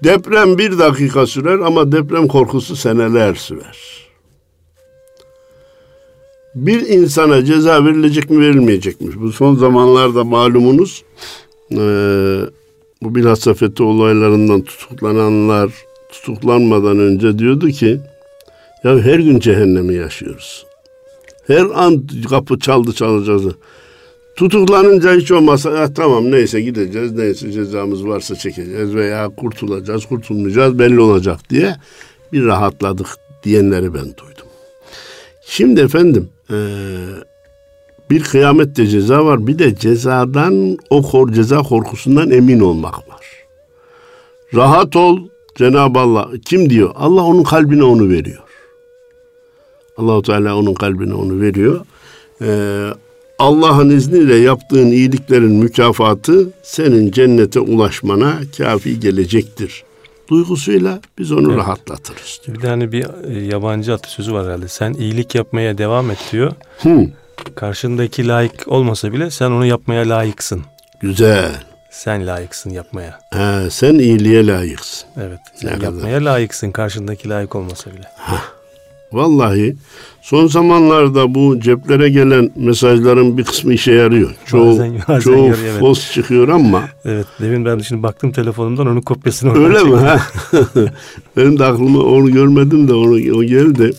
Deprem 0.04 0.58
bir 0.58 0.78
dakika 0.78 1.26
sürer 1.26 1.58
ama 1.58 1.92
deprem 1.92 2.28
korkusu 2.28 2.76
seneler 2.76 3.34
sürer. 3.34 4.05
Bir 6.56 6.80
insana 6.88 7.44
ceza 7.44 7.84
verilecek 7.84 8.30
mi 8.30 8.40
verilmeyecek 8.40 9.00
mi? 9.00 9.08
Bu 9.20 9.32
son 9.32 9.54
zamanlarda 9.56 10.24
malumunuz 10.24 11.02
eee, 11.70 11.78
bu 13.02 13.14
bilhassa 13.14 13.54
FETÖ 13.54 13.84
olaylarından 13.84 14.62
tutuklananlar 14.62 15.70
tutuklanmadan 16.12 16.98
önce 16.98 17.38
diyordu 17.38 17.68
ki 17.68 18.00
ya 18.84 18.98
her 18.98 19.18
gün 19.18 19.38
cehennemi 19.40 19.94
yaşıyoruz. 19.94 20.66
Her 21.46 21.64
an 21.74 22.06
kapı 22.30 22.58
çaldı 22.58 22.92
çalacağız. 22.92 23.42
Tutuklanınca 24.36 25.14
hiç 25.16 25.30
olmazsa 25.30 25.70
"Ya 25.70 25.94
tamam 25.94 26.30
neyse 26.30 26.60
gideceğiz 26.60 27.12
neyse 27.12 27.52
cezamız 27.52 28.06
varsa 28.06 28.34
çekeceğiz 28.34 28.94
veya 28.94 29.28
kurtulacağız 29.28 30.06
kurtulmayacağız 30.06 30.78
belli 30.78 31.00
olacak 31.00 31.40
diye 31.50 31.76
bir 32.32 32.44
rahatladık 32.44 33.06
diyenleri 33.44 33.94
ben 33.94 34.04
duydum. 34.04 34.46
Şimdi 35.46 35.80
efendim 35.80 36.28
eee, 36.50 36.56
bir 38.10 38.22
kıyamette 38.22 38.86
ceza 38.86 39.24
var 39.24 39.46
bir 39.46 39.58
de 39.58 39.74
cezadan 39.74 40.78
o 40.90 41.02
kor, 41.02 41.32
ceza 41.32 41.62
korkusundan 41.62 42.30
emin 42.30 42.60
olmak 42.60 42.94
var. 42.94 43.26
Rahat 44.54 44.96
ol 44.96 45.18
Cenab-ı 45.58 45.98
Allah 45.98 46.30
kim 46.44 46.70
diyor? 46.70 46.90
Allah 46.94 47.22
onun 47.22 47.42
kalbine 47.42 47.84
onu 47.84 48.08
veriyor. 48.08 48.42
Allahu 49.96 50.22
Teala 50.22 50.56
onun 50.56 50.74
kalbine 50.74 51.14
onu 51.14 51.40
veriyor. 51.40 51.80
Ee, 52.42 52.86
Allah'ın 53.38 53.90
izniyle 53.90 54.34
yaptığın 54.36 54.86
iyiliklerin 54.86 55.52
mükafatı 55.52 56.50
senin 56.62 57.10
cennete 57.10 57.60
ulaşmana 57.60 58.34
kafi 58.58 59.00
gelecektir. 59.00 59.84
Duygusuyla 60.28 61.00
biz 61.18 61.32
onu 61.32 61.48
Evet. 61.48 61.58
rahatlatırız. 61.58 62.40
Bir 62.48 62.62
de 62.62 62.68
hani 62.68 62.92
bir 62.92 63.06
e, 63.30 63.44
yabancı 63.44 63.94
atasözü 63.94 64.32
var 64.34 64.46
herhalde. 64.46 64.68
Sen 64.68 64.92
iyilik 64.92 65.34
yapmaya 65.34 65.78
devam 65.78 66.10
et 66.10 66.18
diyor. 66.32 66.52
Hı, 66.82 67.06
Karşındaki 67.54 68.28
layık 68.28 68.68
olmasa 68.68 69.12
bile 69.12 69.30
sen 69.30 69.50
onu 69.50 69.66
yapmaya 69.66 70.08
layıksın. 70.08 70.62
güzel. 71.00 71.52
Sen 71.90 72.26
layıksın 72.26 72.70
yapmaya. 72.70 73.18
Ha, 73.32 73.60
sen 73.70 73.94
iyiliğe 73.94 74.46
layıksın. 74.46 75.08
Evet. 75.16 75.38
Ne 75.54 75.70
Sen 75.70 75.78
kadar. 75.78 75.92
yapmaya 75.92 76.24
layıksın 76.24 76.70
karşındaki 76.70 77.28
layık 77.28 77.54
olmasa 77.56 77.90
bile. 77.90 78.08
Vallahi 79.16 79.76
son 80.22 80.46
zamanlarda 80.46 81.34
bu 81.34 81.60
ceplere 81.60 82.08
gelen 82.08 82.50
mesajların 82.56 83.38
bir 83.38 83.44
kısmı 83.44 83.74
işe 83.74 83.92
yarıyor. 83.92 84.30
Çoğu, 84.46 84.78
Bazen- 84.78 84.94
bazen 85.08 85.20
çoğu 85.20 85.36
yarıyor, 85.46 85.68
evet. 85.70 85.80
fos 85.80 86.12
çıkıyor 86.12 86.48
ama 86.48 86.82
Evet. 87.04 87.26
Demin 87.40 87.64
ben 87.64 87.78
şimdi 87.78 88.02
baktım 88.02 88.32
telefonumdan 88.32 88.86
onun 88.86 89.00
kopyasını 89.00 89.50
oradan 89.50 89.64
Öyle 89.64 89.82
mi? 89.82 89.96
Ha? 89.96 90.20
Benim 91.36 91.58
de 91.58 91.64
aklıma 91.64 92.02
onu 92.02 92.32
görmedim 92.32 92.88
de 92.88 92.94
onu 92.94 93.36
o 93.36 93.44
geldi. 93.44 93.90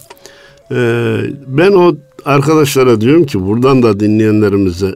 Ee, 0.71 1.17
ben 1.47 1.71
o 1.71 1.95
arkadaşlara 2.25 3.01
diyorum 3.01 3.25
ki 3.25 3.45
buradan 3.47 3.83
da 3.83 3.99
dinleyenlerimize 3.99 4.95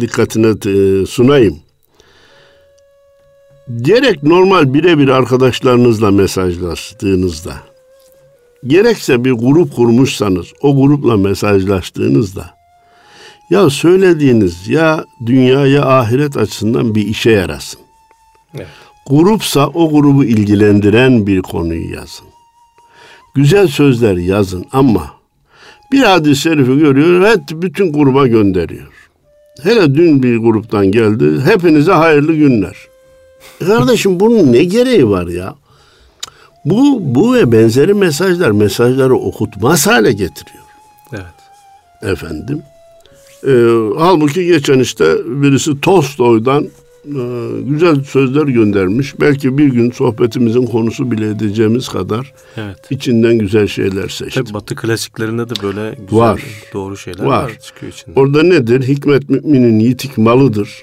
dikkatine 0.00 0.46
e, 0.46 1.06
sunayım. 1.06 1.56
Gerek 3.82 4.22
normal 4.22 4.74
birebir 4.74 5.08
arkadaşlarınızla 5.08 6.10
mesajlaştığınızda, 6.10 7.52
gerekse 8.66 9.24
bir 9.24 9.32
grup 9.32 9.76
kurmuşsanız, 9.76 10.46
o 10.62 10.76
grupla 10.76 11.16
mesajlaştığınızda, 11.16 12.50
ya 13.50 13.70
söylediğiniz 13.70 14.68
ya 14.68 15.04
dünya 15.26 15.66
ya 15.66 15.84
ahiret 15.84 16.36
açısından 16.36 16.94
bir 16.94 17.06
işe 17.06 17.30
yarasın. 17.30 17.80
Evet. 18.54 18.66
Grupsa 19.06 19.66
o 19.66 19.90
grubu 19.90 20.24
ilgilendiren 20.24 21.26
bir 21.26 21.42
konuyu 21.42 21.94
yazın. 21.94 22.26
Güzel 23.34 23.68
sözler 23.68 24.16
yazın 24.16 24.66
ama 24.72 25.10
bir 25.92 26.02
hadis-i 26.02 26.40
şerifi 26.40 26.78
görüyor, 26.78 27.20
evet 27.20 27.40
bütün 27.52 27.92
gruba 27.92 28.26
gönderiyor. 28.26 28.92
Hele 29.62 29.94
dün 29.94 30.22
bir 30.22 30.36
gruptan 30.36 30.92
geldi, 30.92 31.40
hepinize 31.44 31.92
hayırlı 31.92 32.34
günler. 32.34 32.76
Kardeşim 33.66 34.20
bunun 34.20 34.52
ne 34.52 34.64
gereği 34.64 35.08
var 35.08 35.26
ya? 35.26 35.54
Bu, 36.64 36.98
bu 37.14 37.34
ve 37.34 37.52
benzeri 37.52 37.94
mesajlar 37.94 38.50
mesajları 38.50 39.14
okutmaz 39.16 39.86
hale 39.86 40.12
getiriyor 40.12 40.64
Evet. 41.12 41.24
efendim. 42.12 42.62
Ee, 43.46 43.50
halbuki 43.98 44.46
geçen 44.46 44.78
işte 44.78 45.04
birisi 45.26 45.80
Tolstoy'dan 45.80 46.64
e, 47.04 47.22
güzel 47.60 48.04
sözler 48.04 48.42
göndermiş. 48.42 49.20
Belki 49.20 49.58
bir 49.58 49.66
gün 49.66 49.90
sohbetimizin 49.90 50.66
konusu 50.66 51.10
bile 51.10 51.28
edeceğimiz 51.30 51.88
kadar 51.88 52.32
Evet. 52.56 52.76
içinden 52.90 53.38
güzel 53.38 53.66
şeyler 53.66 54.08
seçtim. 54.08 54.44
Tabii 54.44 54.54
Batı 54.54 54.74
klasiklerinde 54.74 55.50
de 55.50 55.54
böyle 55.62 55.94
güzel, 55.98 56.18
Var. 56.18 56.42
doğru 56.74 56.96
şeyler 56.96 57.24
Var. 57.24 57.44
var, 57.44 57.52
çıkıyor 57.62 57.92
içinde. 57.92 58.20
Orada 58.20 58.42
nedir? 58.42 58.88
Hikmet 58.88 59.30
müminin 59.30 59.78
yitik 59.78 60.18
malıdır. 60.18 60.82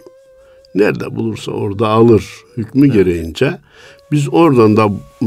Nerede 0.75 1.15
bulursa 1.15 1.51
orada 1.51 1.87
alır 1.87 2.25
hükmü 2.57 2.87
gereğince. 2.87 3.57
Biz 4.11 4.33
oradan 4.33 4.77
da 4.77 4.85
e, 5.21 5.25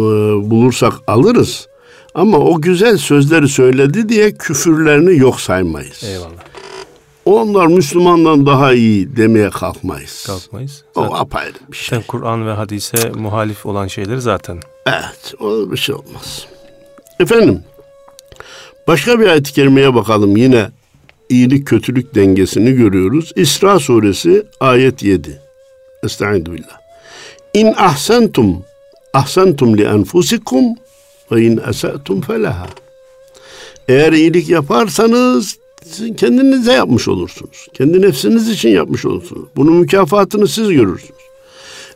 bulursak 0.51 0.93
alırız. 1.07 1.69
Ama 2.15 2.39
o 2.39 2.61
güzel 2.61 2.97
sözleri 2.97 3.49
söyledi 3.49 4.09
diye 4.09 4.33
küfürlerini 4.33 5.19
yok 5.19 5.41
saymayız. 5.41 6.05
Eyvallah. 6.05 6.31
Onlar 7.25 7.67
Müslümandan 7.67 8.47
daha 8.47 8.73
iyi 8.73 9.17
demeye 9.17 9.51
kalkmayız. 9.51 10.25
Kalkmayız. 10.27 10.85
O 10.95 11.03
Zaten, 11.03 11.17
apayrı 11.17 11.55
bir 11.73 11.77
şey. 11.77 11.99
zaten 11.99 12.07
Kur'an 12.07 12.47
ve 12.47 12.53
hadise 12.53 13.11
muhalif 13.11 13.67
olan 13.67 13.87
şeyleri 13.87 14.21
zaten. 14.21 14.61
Evet, 14.87 15.35
o 15.41 15.73
bir 15.73 15.77
şey 15.77 15.95
olmaz. 15.95 16.47
Efendim, 17.21 17.63
başka 18.87 19.21
bir 19.21 19.27
ayet-i 19.27 19.53
kerimeye 19.53 19.95
bakalım. 19.95 20.37
Yine 20.37 20.71
iyilik 21.29 21.67
kötülük 21.67 22.15
dengesini 22.15 22.73
görüyoruz. 22.73 23.33
İsra 23.37 23.79
suresi 23.79 24.47
ayet 24.61 25.03
7. 25.03 25.41
Estaizu 26.05 26.53
billah. 26.53 26.81
İn 27.55 27.75
ahsentum 27.77 28.65
ahsentum 29.15 29.77
li 29.77 29.83
enfusikum 29.83 30.65
ve 31.33 31.43
in 31.43 31.61
esatum 31.69 32.21
felaha. 32.21 32.67
Eğer 33.89 34.13
iyilik 34.13 34.49
yaparsanız 34.49 35.59
sizin 35.85 36.15
kendinize 36.15 36.73
yapmış 36.73 37.09
olursunuz. 37.09 37.69
Kendi 37.75 38.03
nefsiniz 38.03 38.49
için 38.49 38.69
yapmış 38.69 39.05
olursunuz. 39.05 39.49
Bunun 39.57 39.75
mükafatını 39.77 40.49
siz 40.49 40.69
görürsünüz. 40.69 41.21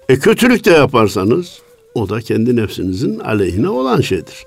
E 0.09 0.19
kötülük 0.19 0.65
de 0.65 0.71
yaparsanız 0.71 1.61
o 1.95 2.09
da 2.09 2.21
kendi 2.21 2.57
nefsinizin 2.57 3.19
aleyhine 3.19 3.69
olan 3.69 4.01
şeydir. 4.01 4.47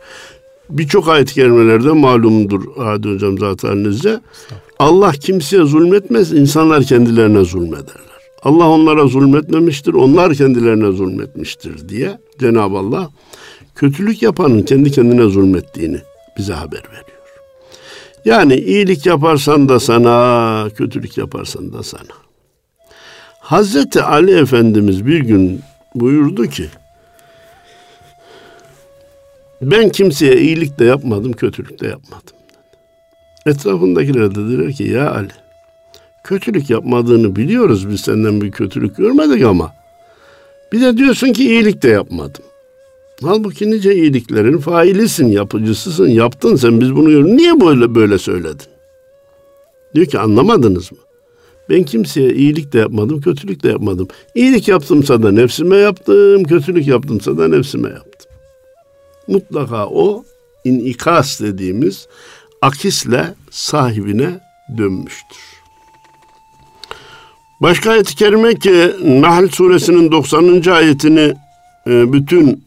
Birçok 0.69 1.07
ayet-i 1.07 1.33
kerimelerde 1.33 1.91
malumdur 1.91 2.63
Hadi 2.77 3.09
Hocam 3.09 3.37
zaten 3.37 3.67
halinizde. 3.67 4.19
Allah 4.79 5.11
kimseye 5.11 5.63
zulmetmez, 5.63 6.33
insanlar 6.33 6.83
kendilerine 6.83 7.43
zulmederler. 7.43 8.16
Allah 8.47 8.69
onlara 8.69 9.07
zulmetmemiştir, 9.07 9.93
onlar 9.93 10.33
kendilerine 10.33 10.91
zulmetmiştir 10.91 11.89
diye 11.89 12.17
Cenab-ı 12.39 12.77
Allah 12.77 13.09
kötülük 13.75 14.21
yapanın 14.21 14.61
kendi 14.61 14.91
kendine 14.91 15.23
zulmettiğini 15.23 15.97
bize 16.37 16.53
haber 16.53 16.83
veriyor. 16.87 17.17
Yani 18.25 18.55
iyilik 18.55 19.05
yaparsan 19.05 19.69
da 19.69 19.79
sana, 19.79 20.69
kötülük 20.75 21.17
yaparsan 21.17 21.73
da 21.73 21.83
sana. 21.83 22.15
Hazreti 23.39 24.01
Ali 24.01 24.39
Efendimiz 24.39 25.05
bir 25.05 25.19
gün 25.19 25.61
buyurdu 25.95 26.47
ki, 26.47 26.65
ben 29.61 29.89
kimseye 29.89 30.37
iyilik 30.37 30.79
de 30.79 30.85
yapmadım, 30.85 31.33
kötülük 31.33 31.81
de 31.81 31.87
yapmadım. 31.87 32.35
Etrafındakiler 33.45 34.35
de 34.35 34.35
dediler 34.35 34.73
ki 34.73 34.83
ya 34.83 35.11
Ali, 35.11 35.46
kötülük 36.27 36.69
yapmadığını 36.69 37.35
biliyoruz 37.35 37.89
biz 37.89 38.01
senden 38.01 38.41
bir 38.41 38.51
kötülük 38.51 38.97
görmedik 38.97 39.43
ama 39.43 39.73
bir 40.71 40.81
de 40.81 40.97
diyorsun 40.97 41.33
ki 41.33 41.43
iyilik 41.43 41.83
de 41.83 41.89
yapmadım. 41.89 42.43
Halbuki 43.21 43.71
nice 43.71 43.95
iyiliklerin 43.95 44.57
failisin, 44.57 45.27
yapıcısısın, 45.27 46.07
yaptın 46.07 46.55
sen 46.55 46.81
biz 46.81 46.95
bunu 46.95 47.05
görüyoruz. 47.05 47.31
Niye 47.31 47.61
böyle 47.61 47.95
böyle 47.95 48.17
söyledin? 48.17 48.67
Diyor 49.95 50.05
ki 50.05 50.19
anlamadınız 50.19 50.91
mı? 50.91 50.97
Ben 51.69 51.83
kimseye 51.83 52.33
iyilik 52.33 52.73
de 52.73 52.79
yapmadım, 52.79 53.21
kötülük 53.21 53.63
de 53.63 53.69
yapmadım. 53.69 54.07
İyilik 54.35 54.67
yaptımsa 54.67 55.23
da 55.23 55.31
nefsime 55.31 55.77
yaptım, 55.77 56.43
kötülük 56.43 56.87
yaptımsa 56.87 57.37
da 57.37 57.47
nefsime 57.47 57.89
yaptım. 57.89 58.31
Mutlaka 59.27 59.87
o 59.87 60.23
inikas 60.63 61.41
dediğimiz 61.41 62.07
akisle 62.61 63.33
sahibine 63.51 64.39
dönmüştür. 64.77 65.56
Başka 67.61 67.91
ayet-i 67.91 68.15
kerime 68.15 68.55
ki 68.55 68.95
Nahl 69.03 69.47
suresinin 69.47 70.11
90. 70.11 70.71
ayetini 70.71 71.33
e, 71.87 72.13
bütün 72.13 72.63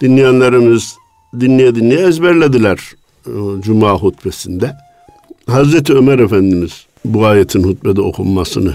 dinleyenlerimiz 0.00 0.96
dinleye 1.40 1.74
dinleye 1.74 2.06
ezberlediler 2.06 2.78
e, 3.26 3.32
Cuma 3.60 3.92
hutbesinde. 3.92 4.76
Hazreti 5.46 5.92
Ömer 5.94 6.18
Efendimiz 6.18 6.86
bu 7.04 7.26
ayetin 7.26 7.62
hutbede 7.62 8.00
okunmasını 8.00 8.74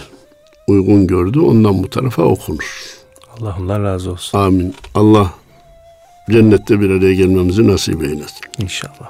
uygun 0.67 1.07
gördü. 1.07 1.39
Ondan 1.39 1.83
bu 1.83 1.89
tarafa 1.89 2.23
okunur. 2.23 2.95
Allah 3.39 3.55
ondan 3.59 3.83
razı 3.83 4.11
olsun. 4.11 4.37
Amin. 4.37 4.75
Allah 4.95 5.33
cennette 6.31 6.81
bir 6.81 6.89
araya 6.89 7.13
gelmemizi 7.13 7.67
nasip 7.67 8.03
eylesin. 8.03 8.41
İnşallah. 8.57 9.09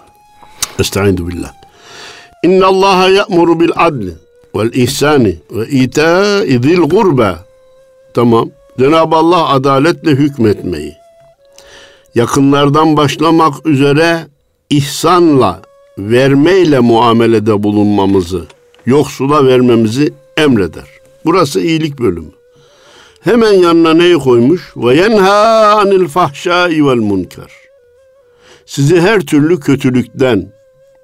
Estaizu 0.80 1.28
billah. 1.28 1.54
İnna 2.44 2.68
Allah 2.68 3.10
ya'muru 3.10 3.60
bil 3.60 3.72
adli 3.76 4.14
vel 4.58 4.74
ihsani 4.74 5.36
ve 5.52 5.68
ita'i 5.68 6.60
zil 6.64 6.82
gurba. 6.82 7.46
Tamam. 8.14 8.50
Cenab-ı 8.80 9.16
Allah 9.16 9.50
adaletle 9.50 10.12
hükmetmeyi, 10.12 10.94
yakınlardan 12.16 12.98
başlamak 12.98 13.66
üzere 13.66 14.28
ihsanla, 14.70 15.62
vermeyle 15.98 16.80
muamelede 16.80 17.64
bulunmamızı, 17.64 18.46
yoksula 18.86 19.48
vermemizi 19.48 20.14
emreder. 20.38 20.88
Burası 21.26 21.62
iyilik 21.62 22.00
bölümü. 22.00 22.32
Hemen 23.22 23.54
yanına 23.54 23.94
neyi 23.94 24.16
koymuş? 24.16 24.74
Ve 24.78 24.96
yenha 24.96 25.68
anil 25.68 26.08
fahşai 26.08 26.86
vel 26.86 26.96
munkar. 26.96 27.52
Sizi 28.66 29.02
her 29.02 29.22
türlü 29.22 29.60
kötülükten, 29.60 30.54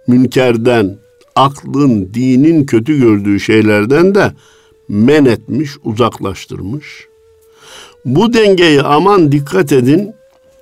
münkerden, 0.08 0.98
aklın, 1.36 2.14
dinin 2.14 2.66
kötü 2.66 3.00
gördüğü 3.00 3.40
şeylerden 3.40 4.16
de 4.16 4.32
men 4.90 5.26
etmiş, 5.26 5.72
uzaklaştırmış. 5.84 7.08
Bu 8.06 8.34
dengeyi 8.34 8.82
aman 8.82 9.32
dikkat 9.32 9.72
edin. 9.72 10.14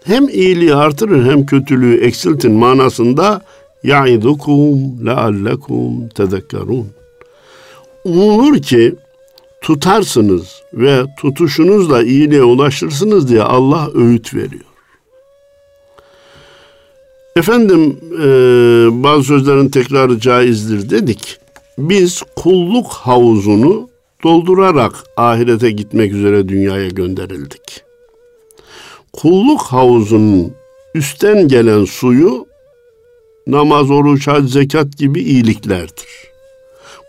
Hem 0.03 0.29
iyiliği 0.29 0.75
artırır 0.75 1.31
hem 1.31 1.45
kötülüğü 1.45 2.05
eksiltin 2.05 2.51
manasında 2.51 3.41
ya'idukum 3.83 5.05
leallekum 5.05 6.09
tezekkerun. 6.09 6.87
Umulur 8.03 8.61
ki 8.61 8.95
tutarsınız 9.61 10.61
ve 10.73 11.05
tutuşunuzla 11.19 12.03
iyiliğe 12.03 12.43
ulaşırsınız 12.43 13.29
diye 13.29 13.41
Allah 13.41 13.89
öğüt 13.93 14.33
veriyor. 14.33 14.70
Efendim 17.35 17.97
e, 18.13 18.25
bazı 19.03 19.23
sözlerin 19.23 19.69
tekrarı 19.69 20.19
caizdir 20.19 20.89
dedik. 20.89 21.37
Biz 21.77 22.23
kulluk 22.35 22.87
havuzunu 22.87 23.89
doldurarak 24.23 24.93
ahirete 25.17 25.71
gitmek 25.71 26.13
üzere 26.13 26.49
dünyaya 26.49 26.87
gönderildik. 26.87 27.83
Kulluk 29.13 29.61
havuzunun 29.61 30.53
üstten 30.95 31.47
gelen 31.47 31.85
suyu 31.85 32.45
namaz, 33.47 33.91
oruç, 33.91 34.27
hac, 34.27 34.51
zekat 34.51 34.97
gibi 34.97 35.21
iyiliklerdir. 35.21 36.07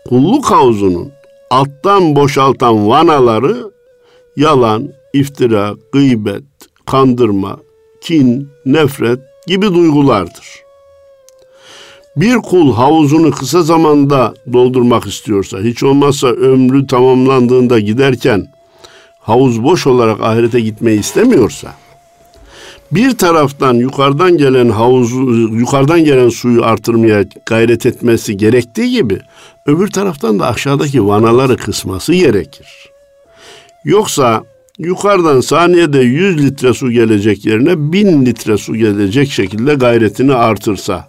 Kulluk 0.09 0.45
havuzunun 0.45 1.11
alttan 1.49 2.15
boşaltan 2.15 2.87
vanaları 2.87 3.71
yalan, 4.35 4.89
iftira, 5.13 5.75
gıybet, 5.91 6.43
kandırma, 6.85 7.59
kin, 8.01 8.49
nefret 8.65 9.19
gibi 9.47 9.73
duygulardır. 9.73 10.63
Bir 12.15 12.35
kul 12.35 12.73
havuzunu 12.73 13.31
kısa 13.31 13.61
zamanda 13.61 14.33
doldurmak 14.53 15.07
istiyorsa, 15.07 15.59
hiç 15.59 15.83
olmazsa 15.83 16.27
ömrü 16.27 16.87
tamamlandığında 16.87 17.79
giderken 17.79 18.47
havuz 19.19 19.63
boş 19.63 19.87
olarak 19.87 20.21
ahirete 20.21 20.59
gitmeyi 20.59 20.99
istemiyorsa, 20.99 21.73
bir 22.91 23.17
taraftan 23.17 23.73
yukarıdan 23.73 24.37
gelen 24.37 24.69
havuzu, 24.69 25.21
yukarıdan 25.31 26.03
gelen 26.03 26.29
suyu 26.29 26.63
artırmaya 26.65 27.25
gayret 27.45 27.85
etmesi 27.85 28.37
gerektiği 28.37 28.91
gibi, 28.91 29.19
öbür 29.65 29.87
taraftan 29.87 30.39
da 30.39 30.47
aşağıdaki 30.47 31.07
vanaları 31.07 31.57
kısması 31.57 32.13
gerekir. 32.13 32.89
Yoksa 33.85 34.43
yukarıdan 34.79 35.41
saniyede 35.41 35.99
100 35.99 36.43
litre 36.45 36.73
su 36.73 36.91
gelecek 36.91 37.45
yerine 37.45 37.91
1000 37.91 38.25
litre 38.25 38.57
su 38.57 38.75
gelecek 38.75 39.31
şekilde 39.31 39.73
gayretini 39.73 40.33
artırsa, 40.33 41.07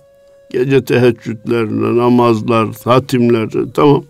gece 0.51 0.85
teheccüdler, 0.85 1.67
namazlar, 1.99 2.69
hatimler 2.85 3.49
tamam. 3.75 4.05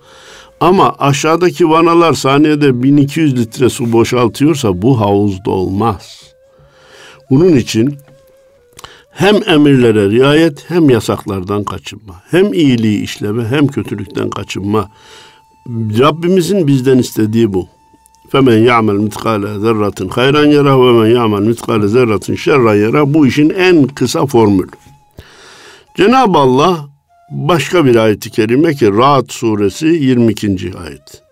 Ama 0.60 0.94
aşağıdaki 0.98 1.70
vanalar 1.70 2.12
saniyede 2.12 2.82
1200 2.82 3.36
litre 3.38 3.68
su 3.68 3.92
boşaltıyorsa 3.92 4.82
bu 4.82 5.00
havuz 5.00 5.44
dolmaz. 5.44 6.34
Bunun 7.30 7.56
için 7.56 7.98
hem 9.10 9.48
emirlere 9.48 10.10
riayet 10.10 10.70
hem 10.70 10.90
yasaklardan 10.90 11.64
kaçınma. 11.64 12.22
Hem 12.30 12.52
iyiliği 12.52 13.02
işleme 13.02 13.44
hem 13.44 13.66
kötülükten 13.66 14.30
kaçınma. 14.30 14.90
Rabbimizin 15.98 16.66
bizden 16.66 16.98
istediği 16.98 17.52
bu. 17.52 17.73
فمن 18.34 18.58
يعمل 18.70 18.96
مثقال 19.00 19.42
ذرة 19.64 20.08
خيرا 20.10 20.42
يره 20.42 20.76
ومن 20.76 21.10
يعمل 21.16 21.42
مثقال 21.48 21.80
ذرة 21.88 22.34
شرا 22.34 22.74
يره 22.74 23.14
bu 23.14 23.26
işin 23.26 23.50
en 23.50 23.86
kısa 23.86 24.26
formülü. 24.26 24.70
Cenab-ı 25.96 26.38
Allah 26.38 26.88
başka 27.30 27.84
bir 27.84 27.96
ayeti 27.96 28.30
kerime 28.30 28.74
ki 28.74 28.92
Rahat 28.92 29.32
suresi 29.32 29.86
22. 29.86 30.72
ayet. 30.84 31.22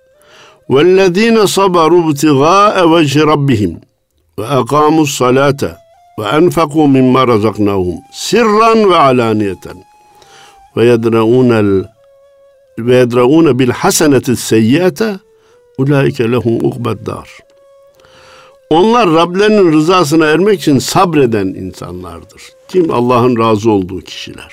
وَالَّذ۪ينَ 0.71 1.47
صَبَرُوا 1.47 2.03
ابْتِغَاءَ 2.07 2.77
وَجْهِ 2.93 3.21
رَبِّهِمْ 3.33 3.73
وَاَقَامُوا 4.39 5.05
الصَّلَاةَ 5.09 5.63
وَاَنْفَقُوا 6.19 6.87
مِمَّا 6.97 7.23
رَزَقْنَاهُمْ 7.33 7.97
سِرًّا 8.31 8.73
وَعَلَانِيَةً 8.91 9.65
وَيَدْرَعُونَ 10.77 11.51
ال... 11.65 11.71
وَيَدْرَعُونَ 12.87 13.47
بِالْحَسَنَةِ 13.59 14.27
السَّيِّئَةَ 14.37 15.01
Ulaike 15.79 16.33
lehum 16.33 16.65
ukbeddar. 16.65 17.29
Onlar 18.71 19.11
Rablerinin 19.11 19.73
rızasına 19.73 20.27
ermek 20.27 20.61
için 20.61 20.79
sabreden 20.79 21.47
insanlardır. 21.47 22.43
Kim 22.69 22.91
Allah'ın 22.91 23.39
razı 23.39 23.71
olduğu 23.71 24.01
kişiler. 24.01 24.53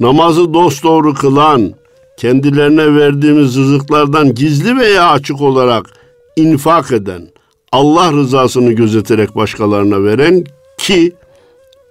Namazı 0.00 0.54
dosdoğru 0.54 1.14
kılan, 1.14 1.74
kendilerine 2.16 2.94
verdiğimiz 2.94 3.56
rızıklardan 3.56 4.34
gizli 4.34 4.76
veya 4.76 5.10
açık 5.10 5.40
olarak 5.40 5.86
infak 6.36 6.92
eden, 6.92 7.28
Allah 7.72 8.12
rızasını 8.12 8.72
gözeterek 8.72 9.36
başkalarına 9.36 10.04
veren 10.04 10.44
ki 10.78 11.12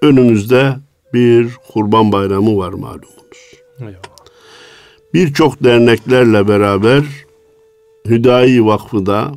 önümüzde 0.02 0.76
bir 1.14 1.48
kurban 1.74 2.12
bayramı 2.12 2.58
var 2.58 2.74
malumunuz. 2.74 3.54
Birçok 5.14 5.64
derneklerle 5.64 6.48
beraber 6.48 7.04
Hüdayi 8.10 8.66
Vakfı 8.66 9.06
da 9.06 9.32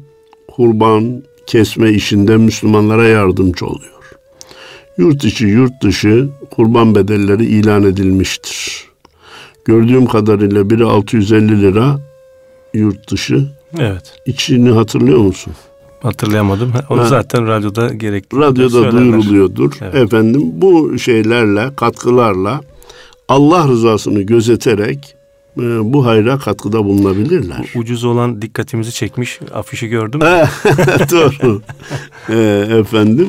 kurban 0.49 1.23
kesme 1.47 1.91
işinde 1.91 2.37
Müslümanlara 2.37 3.05
yardımcı 3.09 3.67
oluyor. 3.67 3.93
Yurt 4.99 5.25
içi 5.25 5.47
yurt 5.47 5.83
dışı 5.83 6.29
kurban 6.51 6.95
bedelleri 6.95 7.45
ilan 7.45 7.83
edilmiştir. 7.83 8.85
Gördüğüm 9.65 10.07
kadarıyla 10.07 10.71
biri 10.71 10.85
650 10.85 11.63
lira 11.63 11.99
yurt 12.75 13.11
dışı, 13.11 13.47
Evet. 13.79 14.03
İçini 14.27 14.71
hatırlıyor 14.71 15.19
musun? 15.19 15.53
Hatırlayamadım. 16.03 16.73
Onu 16.91 17.01
Ha. 17.01 17.05
zaten 17.05 17.47
radyoda 17.47 17.89
gerekli. 17.89 18.39
Radyoda 18.39 18.71
söylerler. 18.71 18.99
duyuruluyordur. 18.99 19.73
Evet. 19.83 19.95
Efendim 19.95 20.43
bu 20.55 20.99
şeylerle, 20.99 21.71
katkılarla 21.77 22.61
Allah 23.29 23.69
rızasını 23.69 24.23
gözeterek 24.23 25.16
bu 25.93 26.07
hayra 26.07 26.39
katkıda 26.39 26.85
bulunabilirler. 26.85 27.73
Ucuz 27.75 28.05
olan 28.05 28.43
dikkatimizi 28.43 28.93
çekmiş 28.93 29.41
afişi 29.55 29.89
gördüm. 29.89 30.21
Doğru. 31.11 31.63
Ee, 32.29 32.79
efendim. 32.79 33.29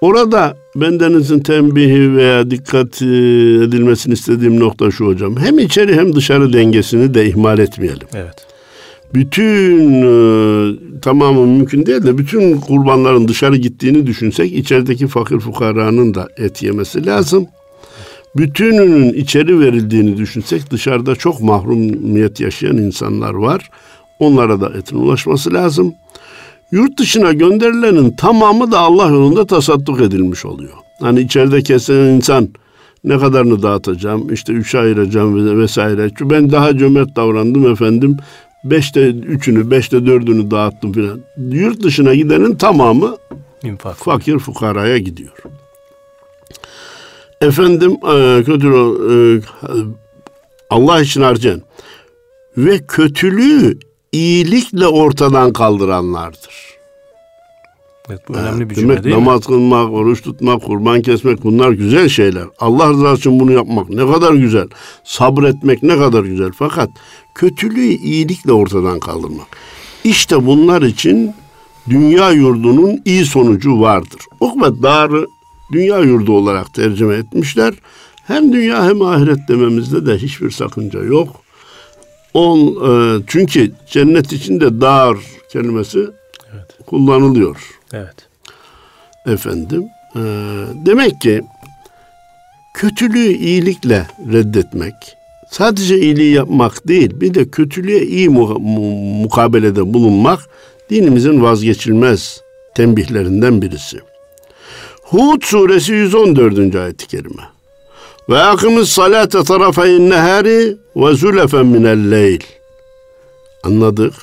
Orada 0.00 0.56
bendenizin 0.76 1.40
tembihi 1.40 2.16
veya 2.16 2.50
dikkat 2.50 3.02
e, 3.02 3.06
edilmesini 3.64 4.14
istediğim 4.14 4.60
nokta 4.60 4.90
şu 4.90 5.06
hocam. 5.06 5.36
Hem 5.36 5.58
içeri 5.58 5.96
hem 5.96 6.14
dışarı 6.16 6.52
dengesini 6.52 7.14
de 7.14 7.26
ihmal 7.26 7.58
etmeyelim. 7.58 8.08
Evet. 8.14 8.46
Bütün 9.14 10.02
e, 10.02 10.10
tamamı 11.00 11.46
mümkün 11.46 11.86
değil 11.86 12.02
de 12.02 12.18
bütün 12.18 12.60
kurbanların 12.60 13.28
dışarı 13.28 13.56
gittiğini 13.56 14.06
düşünsek 14.06 14.52
içerideki 14.52 15.06
fakir 15.06 15.38
fukaranın 15.38 16.14
da 16.14 16.28
et 16.36 16.62
yemesi 16.62 17.06
lazım. 17.06 17.46
Bütününün 18.38 19.12
içeri 19.12 19.60
verildiğini 19.60 20.16
düşünsek 20.16 20.70
dışarıda 20.70 21.14
çok 21.16 21.40
mahrumiyet 21.40 22.40
yaşayan 22.40 22.76
insanlar 22.76 23.34
var. 23.34 23.70
Onlara 24.18 24.60
da 24.60 24.70
etin 24.78 24.96
ulaşması 24.96 25.54
lazım. 25.54 25.94
Yurt 26.72 26.98
dışına 26.98 27.32
gönderilenin 27.32 28.10
tamamı 28.10 28.72
da 28.72 28.78
Allah 28.80 29.06
yolunda 29.08 29.46
tasadduk 29.46 30.00
edilmiş 30.00 30.44
oluyor. 30.44 30.72
Hani 31.00 31.20
içeride 31.20 31.62
kesilen 31.62 32.14
insan 32.14 32.48
ne 33.04 33.18
kadarını 33.18 33.62
dağıtacağım, 33.62 34.32
işte 34.32 34.52
üçe 34.52 34.78
ayıracağım 34.78 35.46
ve- 35.46 35.58
vesaire. 35.62 36.08
Çünkü 36.08 36.30
ben 36.30 36.52
daha 36.52 36.76
cömert 36.78 37.16
davrandım 37.16 37.72
efendim. 37.72 38.16
Beşte 38.64 39.08
üçünü, 39.10 39.70
beşte 39.70 40.06
dördünü 40.06 40.50
dağıttım 40.50 40.92
filan. 40.92 41.20
Yurt 41.50 41.82
dışına 41.82 42.14
gidenin 42.14 42.54
tamamı 42.54 43.16
İnfak. 43.64 43.96
fakir 43.96 44.38
fukaraya 44.38 44.98
gidiyor. 44.98 45.32
Efendim 47.40 47.92
e, 47.92 48.42
kötü 48.46 48.68
e, 48.68 49.14
Allah 50.70 51.00
için 51.00 51.22
harcayan 51.22 51.62
ve 52.56 52.86
kötülüğü 52.88 53.78
iyilikle 54.12 54.86
ortadan 54.86 55.52
kaldıranlardır. 55.52 56.66
Evet, 58.10 58.20
bu 58.28 58.32
önemli 58.32 58.70
bir 58.70 58.76
Demek 58.76 58.96
cümle 58.96 59.04
değil 59.04 59.16
mi? 59.16 59.20
namaz 59.20 59.46
kılmak, 59.46 59.92
oruç 59.92 60.22
tutmak, 60.22 60.62
kurban 60.62 61.02
kesmek 61.02 61.44
bunlar 61.44 61.70
güzel 61.70 62.08
şeyler. 62.08 62.44
Allah 62.58 62.90
rızası 62.90 63.18
için 63.20 63.40
bunu 63.40 63.52
yapmak 63.52 63.88
ne 63.88 64.12
kadar 64.12 64.34
güzel. 64.34 64.68
Sabretmek 65.04 65.82
ne 65.82 65.98
kadar 65.98 66.24
güzel. 66.24 66.50
Fakat 66.58 66.90
kötülüğü 67.34 67.88
iyilikle 67.88 68.52
ortadan 68.52 69.00
kaldırmak. 69.00 69.46
İşte 70.04 70.46
bunlar 70.46 70.82
için 70.82 71.34
dünya 71.88 72.30
yurdunun 72.30 73.02
iyi 73.04 73.24
sonucu 73.24 73.80
vardır. 73.80 74.20
Ukbet 74.40 74.82
Darı 74.82 75.26
dünya 75.72 75.98
yurdu 75.98 76.32
olarak 76.32 76.74
tercüme 76.74 77.14
etmişler. 77.16 77.74
Hem 78.26 78.52
dünya 78.52 78.84
hem 78.84 79.02
ahiret 79.02 79.48
dememizde 79.48 80.06
de 80.06 80.18
hiçbir 80.18 80.50
sakınca 80.50 81.02
yok. 81.02 81.42
On, 82.34 82.58
e, 82.58 83.22
çünkü 83.26 83.72
cennet 83.90 84.32
içinde 84.32 84.80
dar 84.80 85.16
kelimesi 85.52 85.98
Evet. 86.54 86.86
kullanılıyor 86.86 87.56
Evet. 87.92 88.28
efendim. 89.26 89.84
Ee, 90.16 90.20
demek 90.86 91.20
ki 91.20 91.42
kötülüğü 92.74 93.32
iyilikle 93.32 94.06
reddetmek, 94.32 94.94
sadece 95.50 96.00
iyiliği 96.00 96.34
yapmak 96.34 96.88
değil, 96.88 97.20
bir 97.20 97.34
de 97.34 97.48
kötülüğe 97.50 98.02
iyi 98.06 98.28
mu- 98.28 98.58
mu- 98.58 99.20
mukabelede 99.22 99.94
bulunmak 99.94 100.40
dinimizin 100.90 101.42
vazgeçilmez 101.42 102.40
tembihlerinden 102.74 103.62
birisi. 103.62 103.98
Hud 105.10 105.42
suresi 105.42 105.92
114. 105.92 106.74
ayet-i 106.74 107.06
kerime. 107.06 107.42
Ve 108.28 108.38
akımız 108.38 108.88
salate 108.88 109.44
tarafeyn 109.44 110.10
nehari 110.10 110.76
ve 110.96 111.14
zülefen 111.14 111.66
minel 111.66 112.10
leyl. 112.10 112.40
Anladık. 113.62 114.14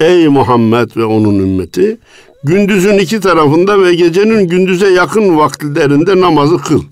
Ey 0.00 0.28
Muhammed 0.28 0.90
ve 0.96 1.04
onun 1.04 1.38
ümmeti, 1.38 1.98
gündüzün 2.44 2.98
iki 2.98 3.20
tarafında 3.20 3.82
ve 3.82 3.94
gecenin 3.94 4.48
gündüze 4.48 4.90
yakın 4.90 5.38
vakitlerinde 5.38 6.20
namazı 6.20 6.58
kıl. 6.58 6.82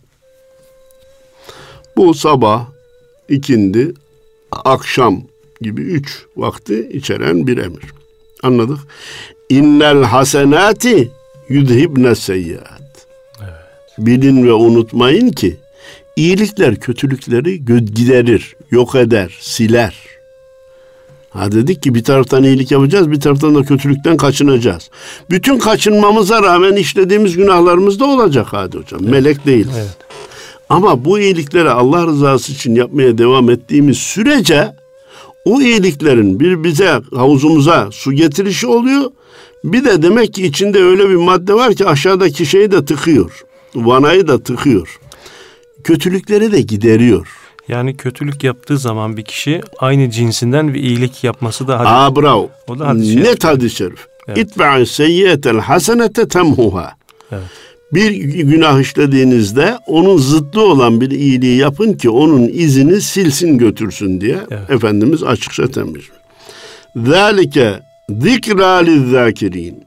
Bu 1.96 2.14
sabah, 2.14 2.66
ikindi, 3.28 3.94
akşam 4.52 5.22
gibi 5.60 5.82
üç 5.82 6.24
vakti 6.36 6.88
içeren 6.92 7.46
bir 7.46 7.58
emir. 7.58 7.84
Anladık. 8.42 8.78
İnnel 9.48 10.02
hasenati 10.02 11.10
yudhibne 11.48 12.14
seyyiat. 12.14 12.75
Bilin 13.98 14.46
ve 14.46 14.52
unutmayın 14.52 15.28
ki 15.28 15.56
iyilikler 16.16 16.76
kötülükleri 16.76 17.64
giderir, 17.94 18.56
yok 18.70 18.94
eder, 18.94 19.38
siler. 19.40 19.94
Ha 21.30 21.52
dedik 21.52 21.82
ki 21.82 21.94
bir 21.94 22.04
taraftan 22.04 22.44
iyilik 22.44 22.70
yapacağız, 22.70 23.10
bir 23.10 23.20
taraftan 23.20 23.54
da 23.54 23.62
kötülükten 23.62 24.16
kaçınacağız. 24.16 24.90
Bütün 25.30 25.58
kaçınmamıza 25.58 26.42
rağmen 26.42 26.76
işlediğimiz 26.76 27.36
günahlarımız 27.36 28.00
da 28.00 28.04
olacak 28.04 28.46
hadi 28.50 28.78
hocam. 28.78 29.00
Melek 29.02 29.46
değiliz. 29.46 29.74
Evet. 29.76 29.96
Ama 30.68 31.04
bu 31.04 31.18
iyilikleri 31.18 31.70
Allah 31.70 32.06
rızası 32.06 32.52
için 32.52 32.74
yapmaya 32.74 33.18
devam 33.18 33.50
ettiğimiz 33.50 33.98
sürece 33.98 34.72
o 35.44 35.60
iyiliklerin 35.60 36.40
bir 36.40 36.64
bize 36.64 37.00
havuzumuza 37.14 37.88
su 37.92 38.12
getirişi 38.12 38.66
oluyor. 38.66 39.10
Bir 39.64 39.84
de 39.84 40.02
demek 40.02 40.34
ki 40.34 40.46
içinde 40.46 40.82
öyle 40.82 41.08
bir 41.08 41.16
madde 41.16 41.54
var 41.54 41.74
ki 41.74 41.86
aşağıdaki 41.86 42.46
şeyi 42.46 42.70
de 42.70 42.84
tıkıyor. 42.84 43.44
Vanayı 43.84 44.28
da 44.28 44.42
tıkıyor. 44.42 45.00
Kötülükleri 45.84 46.52
de 46.52 46.60
gideriyor. 46.60 47.28
Yani 47.68 47.96
kötülük 47.96 48.44
yaptığı 48.44 48.78
zaman 48.78 49.16
bir 49.16 49.24
kişi 49.24 49.60
aynı 49.78 50.10
cinsinden 50.10 50.74
bir 50.74 50.80
iyilik 50.80 51.24
yapması 51.24 51.68
da 51.68 51.78
hadi. 51.78 51.88
Aa 51.88 52.16
bravo. 52.16 52.50
O 52.68 52.78
da 52.78 52.94
şerif. 52.94 53.24
Net 53.24 53.44
hadis-i 53.44 53.76
şerif. 53.76 54.06
Evet. 54.28 54.88
Seyyiyetel 54.88 55.58
hasenete 55.58 56.28
temhuha. 56.28 56.92
Evet. 57.32 57.42
Bir 57.92 58.10
günah 58.24 58.80
işlediğinizde 58.80 59.78
onun 59.86 60.18
zıttı 60.18 60.60
olan 60.60 61.00
bir 61.00 61.10
iyiliği 61.10 61.58
yapın 61.58 61.92
ki 61.92 62.10
onun 62.10 62.48
izini 62.48 63.00
silsin 63.00 63.58
götürsün 63.58 64.20
diye 64.20 64.38
Evet. 64.50 64.70
Efendimiz 64.70 65.22
açıkça 65.22 65.68
tembih. 65.68 66.02
Zalike 66.96 67.80
zikra 68.08 68.76
lizzakirin. 68.76 69.86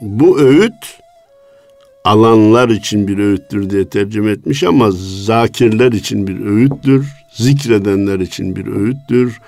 Bu 0.00 0.40
öğüt 0.40 0.98
alanlar 2.04 2.68
için 2.68 3.08
bir 3.08 3.18
öğüttür 3.18 3.70
diye 3.70 3.88
tercüme 3.88 4.30
etmiş 4.30 4.62
ama 4.62 4.90
zakirler 5.24 5.92
için 5.92 6.26
bir 6.26 6.46
öğüttür. 6.46 7.06
Zikredenler 7.34 8.20
için 8.20 8.56
bir 8.56 8.66
öğüttür. 8.66 9.40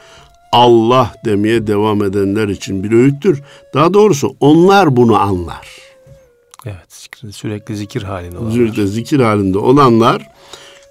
Allah 0.52 1.14
demeye 1.24 1.66
devam 1.66 2.04
edenler 2.04 2.48
için 2.48 2.84
bir 2.84 2.92
öğüttür. 2.92 3.42
Daha 3.74 3.94
doğrusu 3.94 4.36
onlar 4.40 4.96
bunu 4.96 5.20
anlar. 5.20 5.68
Evet. 6.66 7.08
Sürekli 7.34 7.76
zikir 7.76 8.02
halinde 8.02 8.38
olan. 8.38 8.50
Zürde 8.50 8.86
zikir 8.86 9.20
halinde 9.20 9.58
olanlar 9.58 10.28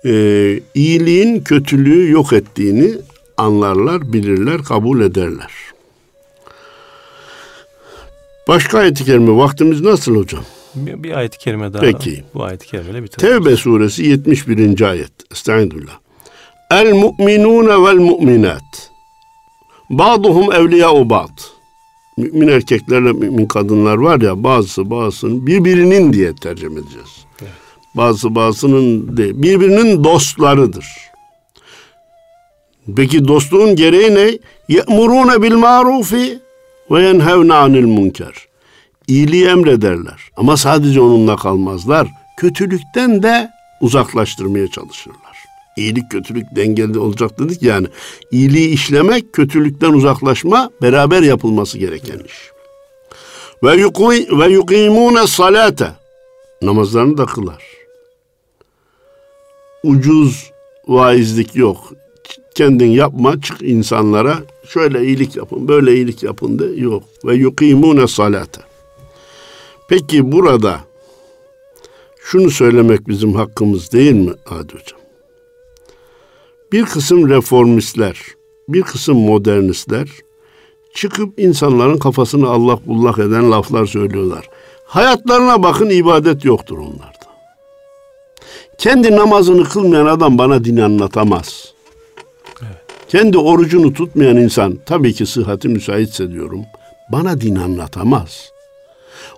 e, 0.06 0.13
iyiliğin 0.74 1.41
kötülüğü 1.41 2.12
yok 2.12 2.34
ettiğini 2.34 2.95
anlarlar, 3.38 4.13
bilirler, 4.13 4.63
kabul 4.63 5.02
ederler. 5.02 5.52
Başka 8.48 8.80
ayet-i 8.80 9.06
kerime 9.06 9.38
vaktimiz 9.38 9.82
nasıl 9.82 10.15
hocam? 10.15 10.43
Bir, 10.76 11.04
bir 11.04 11.18
ayet-i 11.18 11.38
kerime 11.38 11.74
daha. 11.74 11.82
Peki. 11.82 12.24
Bu 12.34 12.44
ayet-i 12.44 12.68
kerimeyle 12.68 13.04
bitirelim. 13.04 13.44
Tevbe 13.44 13.56
suresi 13.56 14.04
71. 14.04 14.82
ayet. 14.82 15.12
Estağfirullah. 15.32 16.00
El 16.72 16.94
mu'minune 16.94 17.84
vel 17.84 17.96
mu'minat. 17.96 18.92
Ba'duhum 19.90 20.54
evliya'u 20.54 21.10
ba'd. 21.10 21.40
Mümin 22.18 22.48
erkeklerle 22.48 23.12
mümin 23.12 23.46
kadınlar 23.46 23.98
var 23.98 24.22
ya 24.22 24.44
bazısı 24.44 24.90
bazısının 24.90 25.48
birbirinin 25.48 26.14
diye 26.14 26.36
tercüme 26.36 26.80
edeceğiz. 26.80 27.26
Evet. 27.42 27.52
Bazısı 27.96 28.36
bazısının 28.36 29.18
değil, 29.18 29.34
birbirinin 29.36 30.04
dostlarıdır. 30.04 30.86
Peki 32.96 33.28
dostluğun 33.28 33.76
gereği 33.76 34.16
ne? 34.16 34.38
Ye'murune 34.70 35.42
bil 35.42 35.54
marufi 35.56 36.40
ve 36.92 37.04
yenhevne 37.04 37.54
anil 37.54 37.84
münker. 37.84 38.49
İyiliği 39.10 39.45
emrederler 39.45 40.32
ama 40.38 40.58
sadece 40.58 41.02
onunla 41.02 41.36
kalmazlar. 41.36 42.08
Kötülükten 42.38 43.24
de 43.24 43.50
uzaklaştırmaya 43.82 44.67
çalışırlar. 44.67 45.38
İyilik 45.78 46.12
kötülük 46.12 46.56
dengeli 46.56 47.00
olacak 47.00 47.39
dedik 47.39 47.63
yani. 47.63 47.88
İyiliği 48.32 48.69
işlemek, 48.69 49.34
kötülükten 49.34 49.93
uzaklaşma 49.93 50.69
beraber 50.82 51.22
yapılması 51.22 51.78
gereken 51.78 52.19
iş. 52.19 52.52
Ve 53.63 53.78
ve 54.39 54.52
yukimune 54.52 55.28
salate. 55.28 55.91
Namazlarını 56.62 57.17
da 57.17 57.26
kılar. 57.26 57.63
Ucuz 59.84 60.52
vaizlik 60.88 61.56
yok. 61.56 61.93
kendin 62.56 62.89
yapma 62.89 63.41
çık 63.41 63.62
insanlara 63.62 64.38
şöyle 64.67 65.06
iyilik 65.06 65.36
yapın 65.36 65.67
böyle 65.67 65.95
iyilik 65.95 66.24
yapın 66.24 66.60
de 66.60 66.65
yok. 66.65 67.04
Ve 67.26 67.36
yukimune 67.36 68.08
salate. 68.08 68.69
Peki 69.89 70.32
burada 70.32 70.80
şunu 72.23 72.52
söylemek 72.52 73.08
bizim 73.08 73.36
hakkımız 73.36 73.91
değil 73.91 74.13
mi 74.13 74.32
Adi 74.45 74.73
Hocam? 74.73 74.99
Bir 76.71 76.86
kısım 76.86 77.30
reformistler, 77.30 78.21
bir 78.69 78.82
kısım 78.82 79.17
modernistler 79.17 80.10
çıkıp 80.93 81.39
insanların 81.39 81.97
kafasını 81.97 82.49
Allah 82.49 82.80
bullak 82.86 83.19
eden 83.19 83.52
laflar 83.52 83.86
söylüyorlar. 83.86 84.49
Hayatlarına 84.86 85.63
bakın 85.63 85.89
ibadet 85.89 86.45
yoktur 86.45 86.78
onlarda. 86.78 87.30
Kendi 88.78 89.12
namazını 89.15 89.63
kılmayan 89.63 90.06
adam 90.06 90.38
bana 90.38 90.63
din 90.63 90.78
anlatamaz. 90.78 91.73
Kendi 93.08 93.38
orucunu 93.38 93.93
tutmayan 93.93 94.38
insan 94.38 94.80
tabii 94.86 95.13
ki 95.13 95.25
sıhhati 95.25 95.67
müsaitse 95.67 96.32
diyorum 96.32 96.62
bana 97.12 97.41
din 97.41 97.56
anlatamaz. 97.56 98.52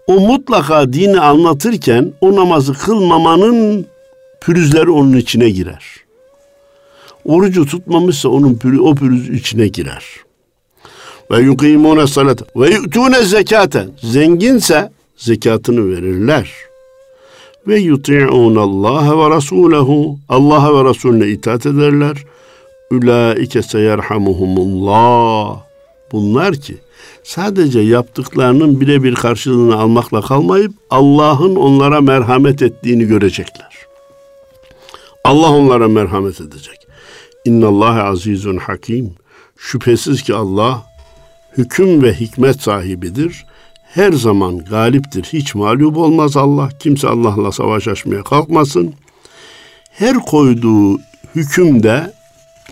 O 0.07 0.19
mutlaka 0.19 0.93
dini 0.93 1.19
anlatırken 1.19 2.13
o 2.21 2.35
namazı 2.35 2.73
kılmamanın 2.73 3.85
pürüzleri 4.41 4.89
onun 4.89 5.17
içine 5.17 5.49
girer. 5.49 5.85
Orucu 7.25 7.65
tutmamışsa 7.65 8.29
onun 8.29 8.55
pürü, 8.55 8.79
o 8.79 8.95
pürüz 8.95 9.29
içine 9.29 9.67
girer. 9.67 10.05
Ve 11.31 11.39
yukimune 11.39 12.07
salat 12.07 12.43
ve 12.55 12.69
yu'tune 12.69 13.23
zekate. 13.23 13.87
Zenginse 14.03 14.91
zekatını 15.17 15.91
verirler. 15.91 16.51
Ve 17.67 17.79
yuti'un 17.79 18.55
Allah 18.55 19.19
ve 19.19 19.29
Rasulehu. 19.35 20.17
Allah'a 20.29 20.75
ve 20.75 20.89
Resulüne 20.89 21.27
itaat 21.27 21.65
ederler. 21.65 22.17
Ulaike 22.91 23.61
seyerhamuhumullah. 23.61 25.57
Bunlar 26.11 26.55
ki 26.55 26.77
sadece 27.23 27.79
yaptıklarının 27.79 28.81
birebir 28.81 29.15
karşılığını 29.15 29.75
almakla 29.75 30.21
kalmayıp 30.21 30.71
Allah'ın 30.89 31.55
onlara 31.55 32.01
merhamet 32.01 32.61
ettiğini 32.61 33.05
görecekler. 33.05 33.71
Allah 35.23 35.51
onlara 35.51 35.87
merhamet 35.87 36.41
edecek. 36.41 36.87
İnna 37.45 37.67
Allah 37.67 38.03
azizun 38.03 38.57
hakim. 38.57 39.15
Şüphesiz 39.57 40.23
ki 40.23 40.33
Allah 40.35 40.85
hüküm 41.57 42.03
ve 42.03 42.13
hikmet 42.13 42.61
sahibidir. 42.61 43.45
Her 43.93 44.11
zaman 44.11 44.57
galiptir. 44.57 45.23
Hiç 45.23 45.55
mağlup 45.55 45.97
olmaz 45.97 46.37
Allah. 46.37 46.69
Kimse 46.79 47.07
Allah'la 47.07 47.51
savaş 47.51 47.87
açmaya 47.87 48.23
kalkmasın. 48.23 48.93
Her 49.91 50.17
koyduğu 50.17 50.99
hükümde, 51.35 52.13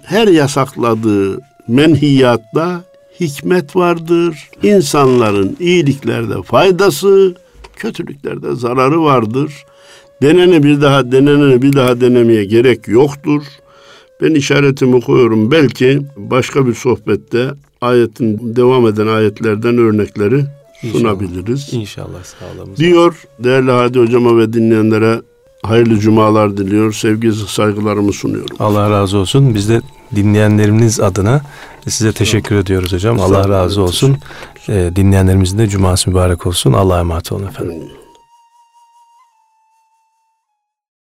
her 0.03 0.27
yasakladığı 0.27 1.39
menhiyatta 1.67 2.83
hikmet 3.19 3.75
vardır. 3.75 4.49
İnsanların 4.63 5.57
iyiliklerde 5.59 6.41
faydası, 6.43 7.35
kötülüklerde 7.75 8.55
zararı 8.55 9.01
vardır. 9.03 9.53
Denene 10.21 10.63
bir 10.63 10.81
daha, 10.81 11.11
denene 11.11 11.61
bir 11.61 11.73
daha 11.73 12.01
denemeye 12.01 12.45
gerek 12.45 12.87
yoktur. 12.87 13.43
Ben 14.21 14.33
işaretimi 14.35 15.01
koyuyorum. 15.01 15.51
Belki 15.51 16.01
başka 16.17 16.67
bir 16.67 16.73
sohbette 16.73 17.47
ayetin 17.81 18.55
devam 18.55 18.87
eden 18.87 19.07
ayetlerden 19.07 19.77
örnekleri 19.77 20.45
İnşallah. 20.83 20.99
sunabiliriz. 21.01 21.73
İnşallah 21.73 22.23
sağlığımız. 22.23 22.77
Diyor 22.79 23.23
değerli 23.39 23.71
Hadi 23.71 23.99
hocama 23.99 24.37
ve 24.37 24.53
dinleyenlere 24.53 25.21
hayırlı 25.63 25.99
cumalar 25.99 26.57
diliyor. 26.57 26.93
Sevgi 26.93 27.31
saygılarımı 27.31 28.13
sunuyorum. 28.13 28.55
Allah 28.59 28.89
razı 28.89 29.17
olsun. 29.17 29.55
Biz 29.55 29.69
de 29.69 29.81
dinleyenlerimiz 30.15 30.99
adına 30.99 31.41
size 31.87 32.13
teşekkür 32.13 32.55
ediyoruz 32.55 32.93
hocam. 32.93 33.19
Allah 33.19 33.49
razı 33.49 33.81
olsun. 33.81 34.17
Ee, 34.69 34.91
dinleyenlerimizin 34.95 35.57
de 35.57 35.67
cuması 35.67 36.09
mübarek 36.09 36.47
olsun. 36.47 36.73
Allah'a 36.73 36.99
emanet 36.99 37.31
olun 37.31 37.47
efendim. 37.47 37.75